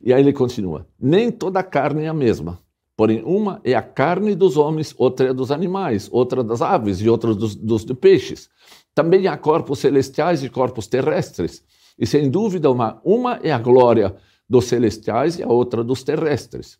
E 0.00 0.12
aí 0.12 0.20
ele 0.20 0.32
continua: 0.32 0.86
Nem 0.98 1.30
toda 1.30 1.62
carne 1.62 2.04
é 2.04 2.08
a 2.08 2.14
mesma, 2.14 2.58
Porém, 2.96 3.22
uma 3.24 3.60
é 3.64 3.74
a 3.74 3.82
carne 3.82 4.34
dos 4.34 4.56
homens, 4.56 4.94
outra 4.96 5.30
é 5.30 5.32
dos 5.32 5.50
animais, 5.50 6.08
outra 6.12 6.44
das 6.44 6.62
aves 6.62 7.00
e 7.00 7.08
outra 7.08 7.34
dos, 7.34 7.56
dos 7.56 7.84
peixes. 7.84 8.48
Também 8.94 9.26
há 9.26 9.36
corpos 9.36 9.80
celestiais 9.80 10.44
e 10.44 10.48
corpos 10.48 10.86
terrestres. 10.86 11.64
E 11.98 12.06
sem 12.06 12.30
dúvida, 12.30 12.70
uma, 12.70 13.00
uma 13.04 13.40
é 13.42 13.50
a 13.50 13.58
glória 13.58 14.14
dos 14.48 14.66
celestiais 14.66 15.38
e 15.38 15.42
a 15.42 15.48
outra 15.48 15.82
dos 15.82 16.04
terrestres. 16.04 16.78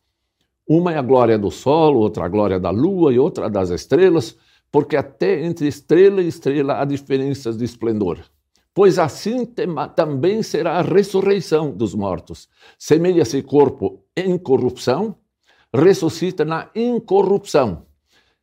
Uma 0.68 0.92
é 0.92 0.98
a 0.98 1.02
glória 1.02 1.38
do 1.38 1.50
sol, 1.50 1.96
outra 1.96 2.24
a 2.24 2.28
glória 2.28 2.60
da 2.60 2.70
lua 2.70 3.12
e 3.12 3.18
outra 3.18 3.50
das 3.50 3.70
estrelas, 3.70 4.36
porque 4.70 4.96
até 4.96 5.44
entre 5.44 5.66
estrela 5.66 6.22
e 6.22 6.28
estrela 6.28 6.80
há 6.80 6.84
diferenças 6.84 7.56
de 7.56 7.64
esplendor. 7.64 8.18
Pois 8.72 8.98
assim 8.98 9.46
também 9.94 10.42
será 10.42 10.78
a 10.78 10.82
ressurreição 10.82 11.70
dos 11.70 11.94
mortos. 11.94 12.48
Semelha-se 12.78 13.42
corpo 13.42 14.04
em 14.16 14.36
corrupção, 14.36 15.16
ressuscita 15.74 16.44
na 16.44 16.70
incorrupção. 16.74 17.84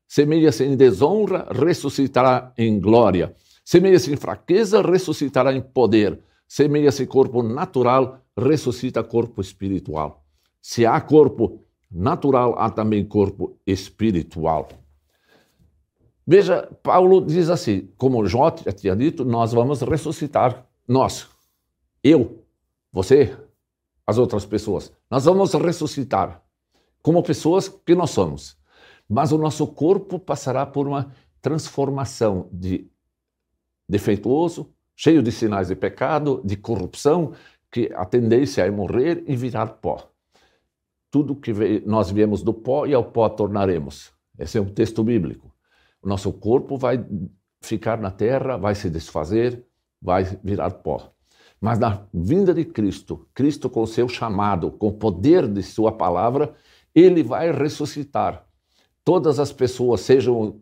Semelha-se 0.05 0.65
em 0.65 0.75
desonra, 0.75 1.47
ressuscitará 1.49 2.53
em 2.57 2.79
glória. 2.79 3.33
Semelha-se 3.63 4.11
em 4.11 4.17
fraqueza, 4.17 4.81
ressuscitará 4.81 5.53
em 5.53 5.61
poder. 5.61 6.19
Semelha-se 6.45 7.07
corpo 7.07 7.41
natural, 7.41 8.19
ressuscita 8.37 9.01
corpo 9.01 9.39
espiritual. 9.39 10.25
Se 10.61 10.85
há 10.85 10.99
corpo 10.99 11.63
natural, 11.89 12.59
há 12.59 12.69
também 12.69 13.05
corpo 13.05 13.57
espiritual. 13.65 14.67
Veja, 16.27 16.69
Paulo 16.83 17.21
diz 17.21 17.49
assim: 17.49 17.89
como 17.97 18.25
Jó 18.25 18.53
já 18.65 18.71
tinha 18.73 18.95
dito, 18.95 19.23
nós 19.23 19.53
vamos 19.53 19.81
ressuscitar, 19.81 20.65
nós, 20.85 21.27
eu, 22.03 22.43
você, 22.91 23.35
as 24.05 24.17
outras 24.17 24.45
pessoas. 24.45 24.91
Nós 25.09 25.23
vamos 25.23 25.53
ressuscitar 25.53 26.43
como 27.01 27.23
pessoas 27.23 27.67
que 27.67 27.95
nós 27.95 28.11
somos. 28.11 28.57
Mas 29.09 29.31
o 29.31 29.37
nosso 29.37 29.67
corpo 29.67 30.19
passará 30.19 30.65
por 30.65 30.87
uma 30.87 31.13
transformação 31.41 32.47
de 32.51 32.89
defeituoso, 33.89 34.73
cheio 34.95 35.21
de 35.21 35.31
sinais 35.31 35.67
de 35.67 35.75
pecado, 35.75 36.41
de 36.45 36.55
corrupção, 36.55 37.33
que 37.71 37.91
a 37.93 38.05
tendência 38.05 38.61
é 38.61 38.71
morrer 38.71 39.23
e 39.27 39.35
virar 39.35 39.67
pó. 39.67 40.09
Tudo 41.09 41.35
que 41.35 41.51
nós 41.85 42.11
viemos 42.11 42.41
do 42.41 42.53
pó 42.53 42.85
e 42.85 42.93
ao 42.93 43.03
pó 43.03 43.27
tornaremos. 43.27 44.13
Esse 44.37 44.57
é 44.57 44.61
um 44.61 44.73
texto 44.73 45.03
bíblico. 45.03 45.51
O 46.01 46.07
nosso 46.07 46.31
corpo 46.31 46.77
vai 46.77 47.03
ficar 47.61 47.99
na 47.99 48.11
terra, 48.11 48.57
vai 48.57 48.75
se 48.75 48.89
desfazer, 48.89 49.65
vai 50.01 50.23
virar 50.43 50.71
pó. 50.71 51.11
Mas 51.59 51.77
na 51.77 52.07
vinda 52.13 52.53
de 52.53 52.65
Cristo, 52.65 53.27
Cristo 53.33 53.69
com 53.69 53.83
o 53.83 53.87
seu 53.87 54.09
chamado, 54.09 54.71
com 54.71 54.87
o 54.87 54.93
poder 54.93 55.47
de 55.47 55.61
sua 55.61 55.91
palavra, 55.91 56.55
ele 56.93 57.23
vai 57.23 57.51
ressuscitar. 57.51 58.45
Todas 59.03 59.39
as 59.39 59.51
pessoas, 59.51 60.01
sejam 60.01 60.61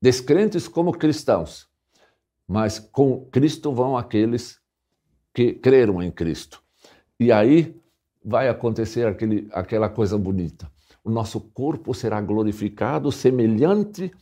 descrentes 0.00 0.68
como 0.68 0.92
cristãos, 0.92 1.66
mas 2.46 2.78
com 2.78 3.26
Cristo 3.26 3.72
vão 3.72 3.96
aqueles 3.96 4.58
que 5.34 5.52
creram 5.52 6.02
em 6.02 6.10
Cristo. 6.10 6.62
E 7.18 7.32
aí 7.32 7.76
vai 8.24 8.48
acontecer 8.48 9.06
aquele, 9.06 9.48
aquela 9.52 9.88
coisa 9.88 10.16
bonita. 10.16 10.70
O 11.02 11.10
nosso 11.10 11.40
corpo 11.40 11.94
será 11.94 12.20
glorificado, 12.20 13.10
semelhante 13.10 14.12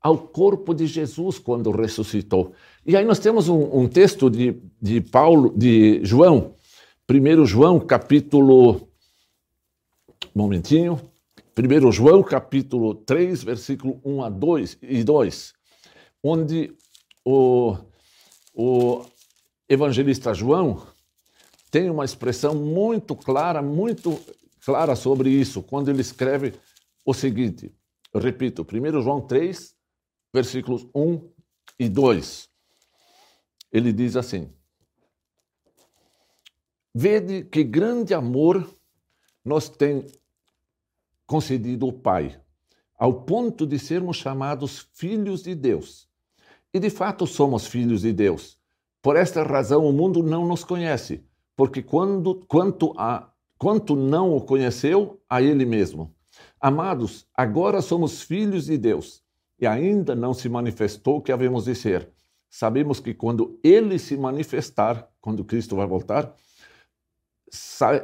ao 0.00 0.16
corpo 0.16 0.72
de 0.72 0.86
Jesus 0.86 1.38
quando 1.38 1.70
ressuscitou. 1.70 2.52
E 2.86 2.96
aí 2.96 3.04
nós 3.04 3.18
temos 3.18 3.48
um, 3.48 3.80
um 3.80 3.88
texto 3.88 4.30
de, 4.30 4.56
de 4.80 5.00
Paulo, 5.00 5.52
de 5.56 6.00
João, 6.04 6.54
1 7.10 7.44
João 7.44 7.80
capítulo. 7.80 8.85
Momentinho. 10.36 11.00
1 11.56 11.90
João 11.90 12.22
capítulo 12.22 12.94
3, 12.94 13.42
versículo 13.42 13.98
1 14.04 14.22
a 14.22 14.28
2 14.28 14.78
e 14.82 15.02
2, 15.02 15.54
onde 16.22 16.76
o, 17.24 17.74
o 18.52 19.02
evangelista 19.66 20.34
João 20.34 20.86
tem 21.70 21.88
uma 21.88 22.04
expressão 22.04 22.54
muito 22.54 23.16
clara, 23.16 23.62
muito 23.62 24.20
clara 24.62 24.94
sobre 24.94 25.30
isso, 25.30 25.62
quando 25.62 25.88
ele 25.88 26.02
escreve 26.02 26.52
o 27.02 27.14
seguinte: 27.14 27.74
eu 28.12 28.20
repito, 28.20 28.60
1 28.60 29.00
João 29.00 29.22
3, 29.22 29.74
versículos 30.34 30.86
1 30.94 31.32
e 31.78 31.88
2. 31.88 32.46
Ele 33.72 33.90
diz 33.90 34.16
assim: 34.16 34.52
Vede 36.94 37.42
que 37.44 37.64
grande 37.64 38.12
amor 38.12 38.70
nos 39.42 39.70
tem 39.70 40.04
concedido 41.26 41.86
o 41.86 41.92
Pai, 41.92 42.40
ao 42.98 43.22
ponto 43.22 43.66
de 43.66 43.78
sermos 43.78 44.16
chamados 44.16 44.88
filhos 44.92 45.42
de 45.42 45.54
Deus. 45.54 46.08
E 46.72 46.78
de 46.78 46.90
fato 46.90 47.26
somos 47.26 47.66
filhos 47.66 48.02
de 48.02 48.12
Deus. 48.12 48.58
Por 49.02 49.16
esta 49.16 49.42
razão 49.42 49.86
o 49.86 49.92
mundo 49.92 50.22
não 50.22 50.46
nos 50.46 50.64
conhece, 50.64 51.24
porque 51.56 51.82
quando, 51.82 52.44
quanto, 52.46 52.92
a, 52.96 53.30
quanto 53.58 53.96
não 53.96 54.36
o 54.36 54.40
conheceu, 54.40 55.20
a 55.28 55.40
Ele 55.42 55.64
mesmo. 55.64 56.14
Amados, 56.60 57.26
agora 57.34 57.80
somos 57.80 58.22
filhos 58.22 58.66
de 58.66 58.76
Deus 58.76 59.22
e 59.58 59.66
ainda 59.66 60.14
não 60.14 60.34
se 60.34 60.48
manifestou 60.48 61.16
o 61.16 61.22
que 61.22 61.32
havemos 61.32 61.64
de 61.64 61.74
ser. 61.74 62.10
Sabemos 62.48 63.00
que 63.00 63.12
quando 63.12 63.58
ele 63.62 63.98
se 63.98 64.16
manifestar, 64.16 65.08
quando 65.20 65.44
Cristo 65.44 65.76
vai 65.76 65.86
voltar, 65.86 66.34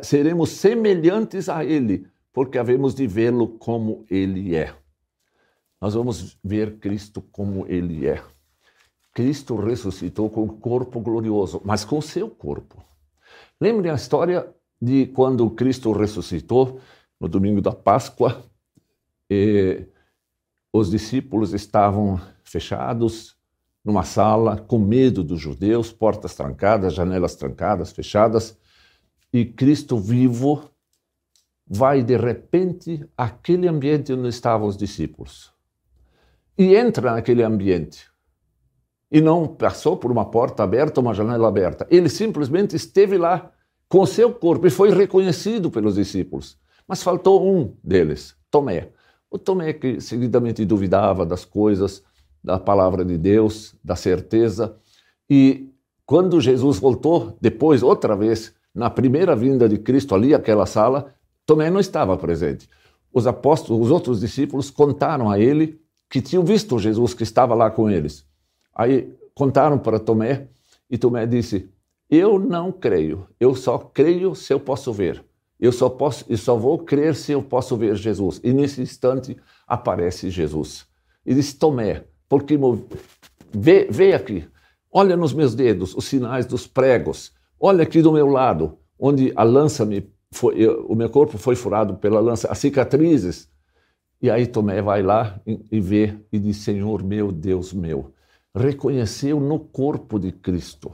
seremos 0.03 0.51
semelhantes 0.51 1.49
a 1.49 1.65
ele, 1.65 2.07
porque 2.33 2.59
havemos 2.59 2.95
de 2.95 3.07
vê-lo 3.07 3.47
como 3.47 4.05
ele 4.11 4.57
é. 4.57 4.75
Nós 5.81 5.95
vamos 5.95 6.39
ver 6.43 6.79
Cristo 6.79 7.21
como 7.21 7.67
ele 7.67 8.07
é. 8.07 8.23
Cristo 9.13 9.57
ressuscitou 9.57 10.31
com 10.31 10.45
um 10.45 10.49
corpo 10.49 11.01
glorioso, 11.01 11.61
mas 11.65 11.85
com 11.85 12.01
seu 12.01 12.31
corpo. 12.31 12.83
Lembrem 13.61 13.93
a 13.93 13.97
história 13.97 14.49
de 14.81 15.07
quando 15.07 15.51
Cristo 15.51 15.93
ressuscitou 15.93 16.81
no 17.21 17.29
domingo 17.29 17.61
da 17.61 17.73
Páscoa. 17.73 18.45
Os 20.73 20.91
discípulos 20.91 21.53
estavam 21.53 22.21
fechados 22.43 23.37
numa 23.85 24.05
sala, 24.05 24.57
com 24.57 24.79
medo 24.79 25.23
dos 25.23 25.41
judeus, 25.41 25.93
portas 25.93 26.35
trancadas, 26.35 26.95
janelas 26.95 27.35
trancadas, 27.35 27.93
fechadas, 27.93 28.57
e 29.33 29.45
Cristo 29.45 29.99
vivo 29.99 30.72
vai 31.75 32.03
de 32.03 32.19
repente 32.19 33.03
àquele 33.17 33.67
ambiente 33.67 34.13
onde 34.13 34.29
estavam 34.29 34.69
os 34.69 34.77
discípulos. 34.77 35.51
E 36.59 36.77
entra 36.77 37.13
naquele 37.13 37.43
ambiente. 37.43 38.11
E 39.11 39.23
não 39.23 39.47
passou 39.47 39.97
por 39.97 40.13
uma 40.13 40.27
porta 40.27 40.63
aberta, 40.63 41.01
uma 41.01 41.15
janela 41.15 41.49
aberta. 41.49 41.87
Ele 41.91 42.11
simplesmente 42.11 42.77
esteve 42.77 43.17
lá 43.17 43.51
com 43.89 44.05
seu 44.05 44.35
corpo 44.35 44.67
e 44.67 44.71
foi 44.71 44.91
reconhecido 44.91 45.71
pelos 45.71 45.95
discípulos. 45.95 46.59
Mas 46.87 47.03
faltou 47.03 47.43
um 47.43 47.75
deles, 47.83 48.37
Tomé. 48.51 48.91
O 49.31 49.39
Tomé 49.39 49.73
que 49.73 49.99
seguidamente 49.99 50.67
duvidava 50.67 51.25
das 51.25 51.43
coisas, 51.43 52.05
da 52.45 52.59
palavra 52.59 53.03
de 53.03 53.17
Deus, 53.17 53.75
da 53.83 53.97
certeza. 53.97 54.77
E 55.29 55.71
quando 56.05 56.39
Jesus 56.39 56.79
voltou, 56.79 57.35
depois, 57.41 57.83
outra 57.83 58.15
vez, 58.15 58.55
na 58.75 58.91
primeira 58.91 59.35
vinda 59.35 59.67
de 59.67 59.79
Cristo 59.79 60.15
ali, 60.15 60.35
aquela 60.35 60.67
sala, 60.67 61.15
Tomé 61.53 61.69
não 61.69 61.81
estava 61.81 62.17
presente. 62.17 62.67
Os 63.13 63.27
apóstolos, 63.27 63.85
os 63.85 63.91
outros 63.91 64.21
discípulos 64.21 64.71
contaram 64.71 65.31
a 65.31 65.39
ele 65.39 65.79
que 66.09 66.23
tinham 66.23 66.43
visto 66.43 66.79
Jesus 66.79 67.13
que 67.13 67.25
estava 67.25 67.55
lá 67.55 67.71
com 67.71 67.91
eles. 67.91 68.25
Aí 68.75 69.15
contaram 69.35 69.79
para 69.79 70.01
Tomé 70.01 70.49
e 70.89 70.97
Tomé 70.97 71.27
disse: 71.27 71.69
Eu 72.09 72.39
não 72.39 72.73
creio, 72.73 73.29
eu 73.39 73.55
só 73.55 73.77
creio 73.77 74.35
se 74.35 74.51
eu 74.51 74.59
posso 74.59 74.95
ver. 74.95 75.23
Eu 75.61 75.73
só 75.73 75.91
posso 75.91 76.25
e 76.27 76.39
só 76.39 76.57
vou 76.57 76.79
crer 76.79 77.15
se 77.15 77.33
eu 77.33 77.43
posso 77.43 77.77
ver 77.77 77.97
Jesus. 77.97 78.41
E 78.43 78.51
nesse 78.51 78.81
instante 78.81 79.37
aparece 79.67 80.31
Jesus. 80.31 80.87
E 81.27 81.35
disse: 81.35 81.59
Tomé, 81.59 82.07
porque 82.31 82.59
vê, 83.53 83.89
vê 83.91 84.15
aqui, 84.15 84.49
olha 84.91 85.19
nos 85.19 85.35
meus 85.35 85.55
dedos 85.55 85.95
os 85.95 86.07
sinais 86.07 86.47
dos 86.47 86.67
pregos. 86.67 87.31
Olha 87.61 87.83
aqui 87.83 88.01
do 88.01 88.11
meu 88.11 88.27
lado, 88.27 88.79
onde 88.99 89.35
a 89.37 89.43
lança 89.43 89.85
me 89.85 90.11
foi, 90.33 90.55
eu, 90.57 90.87
o 90.87 90.97
meu 90.97 91.09
corpo 91.09 91.39
foi 91.39 91.55
furado 91.55 91.95
pela 91.97 92.21
lança, 92.21 92.49
as 92.51 92.59
cicatrizes. 92.59 93.49
E 94.21 94.31
aí 94.31 94.47
Tomé 94.47 94.81
vai 94.83 95.03
lá 95.03 95.41
e, 95.47 95.61
e 95.71 95.81
vê 95.81 96.17
e 96.33 96.39
diz: 96.39 96.57
Senhor 96.59 97.03
meu, 97.03 97.31
Deus 97.31 97.73
meu. 97.73 98.13
Reconheceu 98.55 99.41
no 99.41 99.59
corpo 99.59 100.19
de 100.19 100.33
Cristo 100.33 100.93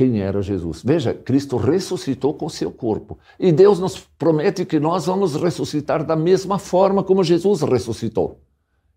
quem 0.00 0.22
era 0.22 0.40
Jesus. 0.40 0.82
Veja, 0.82 1.12
Cristo 1.12 1.58
ressuscitou 1.58 2.32
com 2.32 2.48
seu 2.48 2.72
corpo. 2.72 3.18
E 3.38 3.52
Deus 3.52 3.78
nos 3.78 4.00
promete 4.18 4.64
que 4.64 4.80
nós 4.80 5.04
vamos 5.04 5.34
ressuscitar 5.36 6.04
da 6.04 6.16
mesma 6.16 6.58
forma 6.58 7.04
como 7.04 7.22
Jesus 7.22 7.60
ressuscitou. 7.60 8.40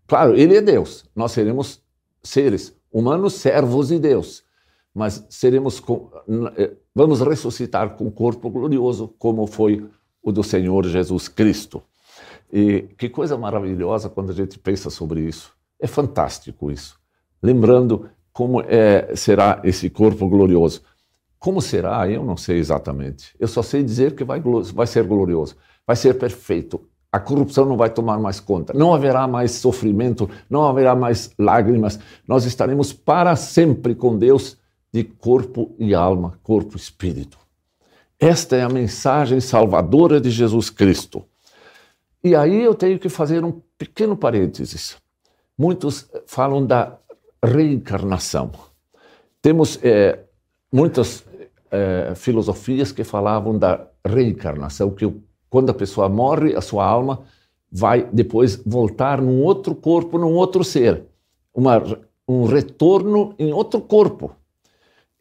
Claro, 0.06 0.34
Ele 0.34 0.56
é 0.56 0.62
Deus. 0.62 1.04
Nós 1.14 1.32
seremos 1.32 1.82
seres 2.22 2.74
humanos, 2.90 3.34
servos 3.34 3.88
de 3.88 3.98
Deus. 3.98 4.44
Mas 4.94 5.26
seremos 5.28 5.82
eh, 6.56 6.72
vamos 6.94 7.20
ressuscitar 7.20 7.90
com 7.96 8.04
um 8.04 8.10
corpo 8.10 8.48
glorioso, 8.48 9.14
como 9.18 9.46
foi 9.46 9.84
o 10.22 10.30
do 10.30 10.42
Senhor 10.42 10.86
Jesus 10.86 11.28
Cristo. 11.28 11.82
E 12.52 12.82
que 12.96 13.08
coisa 13.08 13.36
maravilhosa 13.36 14.08
quando 14.08 14.30
a 14.30 14.34
gente 14.34 14.58
pensa 14.58 14.88
sobre 14.88 15.22
isso. 15.22 15.52
É 15.80 15.86
fantástico 15.86 16.70
isso. 16.70 16.98
Lembrando 17.42 18.08
como 18.32 18.60
é, 18.60 19.14
será 19.14 19.60
esse 19.64 19.90
corpo 19.90 20.28
glorioso. 20.28 20.82
Como 21.38 21.60
será? 21.60 22.08
Eu 22.08 22.24
não 22.24 22.36
sei 22.36 22.58
exatamente. 22.58 23.34
Eu 23.38 23.48
só 23.48 23.60
sei 23.60 23.82
dizer 23.82 24.14
que 24.14 24.24
vai, 24.24 24.40
vai 24.72 24.86
ser 24.86 25.04
glorioso, 25.04 25.56
vai 25.86 25.96
ser 25.96 26.14
perfeito. 26.14 26.80
a 27.12 27.20
corrupção 27.20 27.64
não 27.64 27.76
vai 27.76 27.90
tomar 27.90 28.18
mais 28.18 28.40
conta, 28.40 28.72
não 28.72 28.92
haverá 28.92 29.28
mais 29.28 29.52
sofrimento, 29.52 30.28
não 30.50 30.66
haverá 30.66 30.96
mais 30.96 31.30
lágrimas, 31.38 32.00
nós 32.26 32.44
estaremos 32.44 32.92
para 32.92 33.36
sempre 33.36 33.94
com 33.94 34.18
Deus 34.18 34.56
de 34.94 35.02
corpo 35.02 35.74
e 35.76 35.92
alma, 35.92 36.38
corpo 36.40 36.74
e 36.74 36.76
espírito. 36.76 37.36
Esta 38.16 38.54
é 38.54 38.62
a 38.62 38.68
mensagem 38.68 39.40
salvadora 39.40 40.20
de 40.20 40.30
Jesus 40.30 40.70
Cristo. 40.70 41.24
E 42.22 42.36
aí 42.36 42.62
eu 42.62 42.76
tenho 42.76 42.96
que 43.00 43.08
fazer 43.08 43.44
um 43.44 43.60
pequeno 43.76 44.16
parênteses. 44.16 44.96
Muitos 45.58 46.08
falam 46.28 46.64
da 46.64 46.96
reencarnação. 47.44 48.52
Temos 49.42 49.80
é, 49.82 50.20
muitas 50.72 51.24
é, 51.72 52.14
filosofias 52.14 52.92
que 52.92 53.02
falavam 53.02 53.58
da 53.58 53.88
reencarnação, 54.06 54.92
que 54.92 55.12
quando 55.50 55.70
a 55.70 55.74
pessoa 55.74 56.08
morre, 56.08 56.54
a 56.54 56.60
sua 56.60 56.86
alma 56.86 57.24
vai 57.68 58.08
depois 58.12 58.62
voltar 58.64 59.20
num 59.20 59.42
outro 59.42 59.74
corpo, 59.74 60.18
num 60.18 60.34
outro 60.34 60.62
ser. 60.62 61.02
Uma, 61.52 61.82
um 62.28 62.44
retorno 62.44 63.34
em 63.40 63.52
outro 63.52 63.80
corpo. 63.80 64.36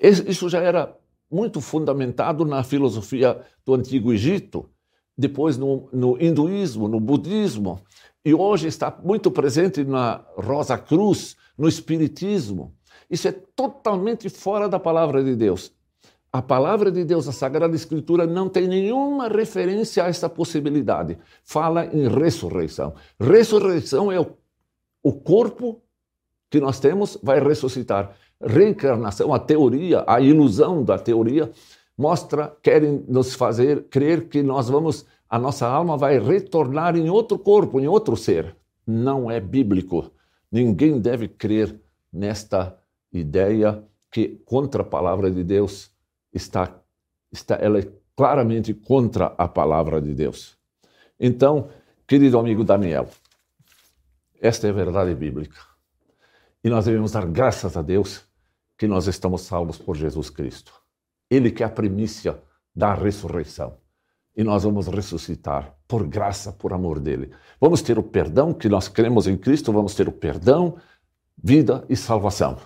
Isso 0.04 0.50
já 0.50 0.60
era 0.60 0.94
muito 1.32 1.62
fundamentado 1.62 2.44
na 2.44 2.62
filosofia 2.64 3.42
do 3.66 3.74
Antigo 3.74 4.12
Egito, 4.12 4.70
depois 5.18 5.58
no, 5.58 5.90
no 5.94 6.22
hinduísmo, 6.22 6.88
no 6.88 7.00
budismo, 7.00 7.82
e 8.26 8.34
hoje 8.34 8.68
está 8.68 8.96
muito 9.04 9.32
presente 9.32 9.84
na 9.84 10.24
Rosa 10.36 10.78
Cruz, 10.78 11.38
no 11.58 11.68
Espiritismo. 11.68 12.74
Isso 13.10 13.28
é 13.28 13.32
totalmente 13.32 14.30
fora 14.30 14.68
da 14.68 14.80
palavra 14.80 15.24
de 15.24 15.36
Deus. 15.36 15.72
A 16.32 16.42
palavra 16.42 16.92
de 16.92 17.04
Deus, 17.04 17.28
a 17.28 17.32
Sagrada 17.32 17.76
Escritura, 17.76 18.26
não 18.26 18.50
tem 18.50 18.68
nenhuma 18.68 19.28
referência 19.28 20.04
a 20.04 20.08
essa 20.08 20.28
possibilidade. 20.28 21.18
Fala 21.44 21.86
em 21.86 22.08
ressurreição. 22.08 22.96
Ressurreição 23.20 24.12
é 24.12 24.20
o, 24.20 24.36
o 25.04 25.14
corpo 25.14 25.82
que 26.50 26.60
nós 26.60 26.80
temos 26.80 27.18
vai 27.22 27.40
ressuscitar. 27.40 28.16
Reencarnação, 28.46 29.34
a 29.34 29.40
teoria, 29.40 30.04
a 30.08 30.20
ilusão 30.20 30.84
da 30.84 30.98
teoria, 30.98 31.52
mostra, 31.98 32.56
querem 32.62 33.04
nos 33.08 33.34
fazer 33.34 33.84
crer 33.90 34.28
que 34.28 34.44
nós 34.44 34.70
vamos, 34.70 35.06
a 35.30 35.40
nossa 35.40 35.68
alma 35.68 35.98
vai 35.98 36.20
retornar 36.20 36.96
em 36.96 37.10
outro 37.10 37.38
corpo, 37.40 37.80
em 37.80 37.88
outro 37.88 38.18
ser. 38.18 38.56
Não 38.86 39.30
é 39.32 39.40
bíblico. 39.40 40.12
Ninguém 40.52 41.00
deve 41.00 41.28
crer 41.28 41.80
nesta 42.12 42.78
ideia 43.12 43.84
que 44.12 44.42
contra 44.46 44.82
a 44.84 44.86
palavra 44.86 45.32
de 45.32 45.44
Deus 45.44 45.92
está, 46.32 46.80
está 47.32 47.56
ela 47.56 47.80
é 47.80 47.88
claramente 48.16 48.74
contra 48.74 49.34
a 49.38 49.48
palavra 49.48 50.02
de 50.02 50.14
Deus. 50.14 50.58
Então, 51.20 51.70
querido 52.08 52.38
amigo 52.38 52.64
Daniel, 52.64 53.10
esta 54.40 54.68
é 54.68 54.70
a 54.70 54.74
verdade 54.74 55.16
bíblica. 55.16 55.60
E 56.64 56.70
nós 56.70 56.86
devemos 56.86 57.12
dar 57.12 57.26
graças 57.26 57.76
a 57.76 57.82
Deus 57.82 58.26
que 58.84 58.88
nós 58.88 59.08
estamos 59.08 59.44
salvos 59.44 59.78
por 59.78 59.96
Jesus 59.96 60.30
Cristo. 60.30 60.74
Ele 61.30 61.52
que 61.52 61.64
é 61.64 61.66
a 61.66 61.70
primícia 61.70 62.38
da 62.76 62.94
ressurreição. 62.94 63.78
E 64.36 64.44
nós 64.44 64.66
vamos 64.66 64.88
ressuscitar 64.88 65.74
por 65.88 66.06
graça, 66.06 66.52
por 66.52 66.74
amor 66.74 67.00
dele. 67.00 67.32
Vamos 67.62 67.82
ter 67.82 67.98
o 67.98 68.04
perdão 68.04 68.54
que 68.54 68.68
nós 68.68 68.90
cremos 68.90 69.26
em 69.26 69.38
Cristo, 69.38 69.72
vamos 69.72 69.96
ter 69.96 70.10
o 70.10 70.12
perdão, 70.12 70.76
vida 71.42 71.86
e 71.88 71.96
salvação. 71.96 72.58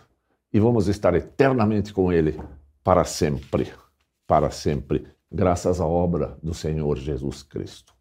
E 0.51 0.59
vamos 0.59 0.87
estar 0.87 1.13
eternamente 1.13 1.93
com 1.93 2.11
ele 2.11 2.41
para 2.83 3.03
sempre, 3.03 3.71
para 4.25 4.49
sempre, 4.49 5.05
graças 5.31 5.79
à 5.79 5.85
obra 5.85 6.35
do 6.41 6.51
Senhor 6.55 6.97
Jesus 6.97 7.43
Cristo. 7.43 7.93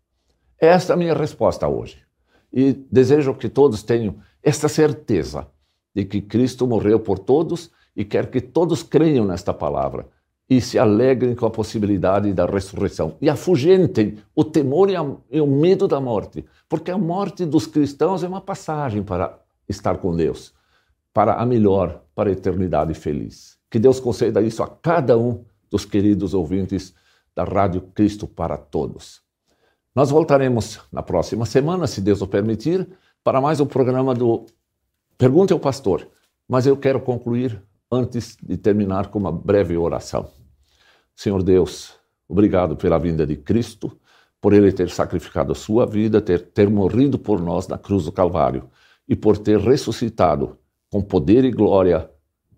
Esta 0.58 0.94
é 0.94 0.94
a 0.94 0.96
minha 0.96 1.12
resposta 1.12 1.68
hoje. 1.68 2.02
E 2.50 2.72
desejo 2.90 3.34
que 3.34 3.50
todos 3.50 3.82
tenham 3.82 4.16
esta 4.42 4.70
certeza 4.70 5.46
de 5.94 6.06
que 6.06 6.22
Cristo 6.22 6.66
morreu 6.66 6.98
por 6.98 7.18
todos 7.18 7.70
e 7.96 8.04
quer 8.04 8.30
que 8.30 8.40
todos 8.40 8.82
creiam 8.82 9.24
nesta 9.24 9.54
palavra 9.54 10.06
e 10.48 10.60
se 10.60 10.78
alegrem 10.78 11.34
com 11.34 11.46
a 11.46 11.50
possibilidade 11.50 12.32
da 12.32 12.46
ressurreição 12.46 13.16
e 13.20 13.28
afugentem 13.28 14.18
o 14.34 14.44
temor 14.44 14.90
e, 14.90 14.96
a, 14.96 15.04
e 15.30 15.40
o 15.40 15.46
medo 15.46 15.88
da 15.88 16.00
morte, 16.00 16.44
porque 16.68 16.90
a 16.90 16.98
morte 16.98 17.44
dos 17.44 17.66
cristãos 17.66 18.22
é 18.22 18.28
uma 18.28 18.40
passagem 18.40 19.02
para 19.02 19.38
estar 19.68 19.98
com 19.98 20.14
Deus, 20.14 20.54
para 21.12 21.34
a 21.34 21.46
melhor, 21.46 22.02
para 22.14 22.28
a 22.28 22.32
eternidade 22.32 22.94
feliz. 22.94 23.58
Que 23.68 23.78
Deus 23.78 23.98
conceda 23.98 24.40
isso 24.40 24.62
a 24.62 24.68
cada 24.68 25.18
um 25.18 25.44
dos 25.68 25.84
queridos 25.84 26.34
ouvintes 26.34 26.94
da 27.34 27.42
Rádio 27.42 27.80
Cristo 27.94 28.26
para 28.28 28.56
Todos. 28.56 29.20
Nós 29.94 30.10
voltaremos 30.10 30.80
na 30.92 31.02
próxima 31.02 31.44
semana, 31.44 31.86
se 31.86 32.00
Deus 32.00 32.22
o 32.22 32.26
permitir, 32.26 32.86
para 33.24 33.40
mais 33.40 33.60
um 33.60 33.66
programa 33.66 34.14
do 34.14 34.46
Pergunte 35.18 35.52
ao 35.52 35.58
Pastor. 35.58 36.06
Mas 36.48 36.66
eu 36.66 36.76
quero 36.76 37.00
concluir 37.00 37.60
antes 37.90 38.36
de 38.42 38.56
terminar 38.56 39.08
com 39.08 39.18
uma 39.18 39.32
breve 39.32 39.76
oração. 39.76 40.30
Senhor 41.14 41.42
Deus, 41.42 41.94
obrigado 42.28 42.76
pela 42.76 42.98
vinda 42.98 43.26
de 43.26 43.36
Cristo, 43.36 43.96
por 44.40 44.52
ele 44.52 44.72
ter 44.72 44.90
sacrificado 44.90 45.52
a 45.52 45.54
sua 45.54 45.86
vida, 45.86 46.20
ter, 46.20 46.40
ter 46.50 46.68
morrido 46.68 47.18
por 47.18 47.40
nós 47.40 47.66
na 47.68 47.78
cruz 47.78 48.04
do 48.04 48.12
Calvário 48.12 48.68
e 49.08 49.16
por 49.16 49.38
ter 49.38 49.58
ressuscitado 49.58 50.58
com 50.90 51.00
poder 51.00 51.44
e 51.44 51.50
glória 51.50 52.10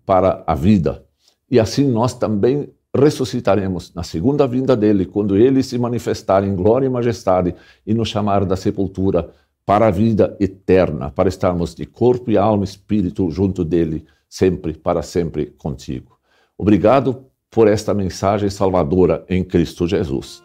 para 0.05 0.43
a 0.45 0.55
vida. 0.55 1.05
E 1.49 1.59
assim 1.59 1.87
nós 1.87 2.13
também 2.13 2.69
ressuscitaremos 2.95 3.93
na 3.93 4.03
segunda 4.03 4.47
vinda 4.47 4.75
dele, 4.75 5.05
quando 5.05 5.37
ele 5.37 5.61
se 5.61 5.77
manifestar 5.77 6.43
em 6.43 6.55
glória 6.55 6.87
e 6.87 6.89
majestade 6.89 7.55
e 7.85 7.93
nos 7.93 8.09
chamar 8.09 8.45
da 8.45 8.55
sepultura 8.55 9.29
para 9.65 9.87
a 9.87 9.91
vida 9.91 10.35
eterna, 10.39 11.11
para 11.11 11.29
estarmos 11.29 11.75
de 11.75 11.85
corpo 11.85 12.31
e 12.31 12.37
alma 12.37 12.63
e 12.63 12.67
espírito 12.67 13.29
junto 13.29 13.63
dele, 13.63 14.05
sempre, 14.29 14.77
para 14.77 15.01
sempre 15.01 15.47
contigo. 15.47 16.17
Obrigado 16.57 17.25
por 17.49 17.67
esta 17.67 17.93
mensagem 17.93 18.49
salvadora 18.49 19.25
em 19.27 19.43
Cristo 19.43 19.85
Jesus. 19.87 20.43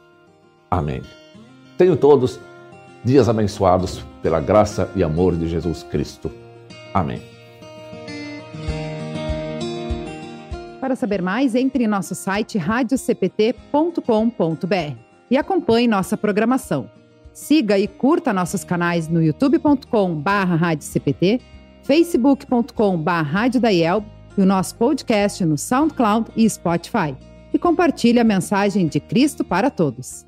Amém. 0.71 1.03
Tenham 1.77 1.97
todos 1.97 2.41
dias 3.05 3.29
abençoados 3.29 4.03
pela 4.23 4.41
graça 4.41 4.91
e 4.97 5.03
amor 5.03 5.37
de 5.37 5.49
Jesus 5.49 5.83
Cristo. 5.83 6.31
Amém. 6.95 7.21
Para 10.81 10.97
saber 10.97 11.21
mais, 11.23 11.55
entre 11.55 11.85
em 11.85 11.87
nosso 11.87 12.15
site 12.15 12.59
radiocpt.com.br 12.59 14.97
e 15.31 15.37
acompanhe 15.37 15.87
nossa 15.89 16.17
programação. 16.17 16.91
Siga 17.33 17.79
e 17.79 17.89
curta 17.89 18.33
nossos 18.33 18.63
canais 18.63 19.09
no 19.09 19.21
youtube.com/radiocpt, 19.23 21.41
facebook.com/radiodaiel 21.85 24.05
e 24.37 24.43
o 24.43 24.47
nosso 24.47 24.75
podcast 24.75 25.45
no 25.45 25.57
SoundCloud 25.57 26.33
e 26.37 26.51
Spotify. 26.51 27.17
E 27.53 27.59
compartilhe 27.59 28.19
a 28.19 28.25
mensagem 28.25 28.89
de 28.89 28.99
Cristo 28.99 29.45
para 29.45 29.71
todos. 29.71 30.27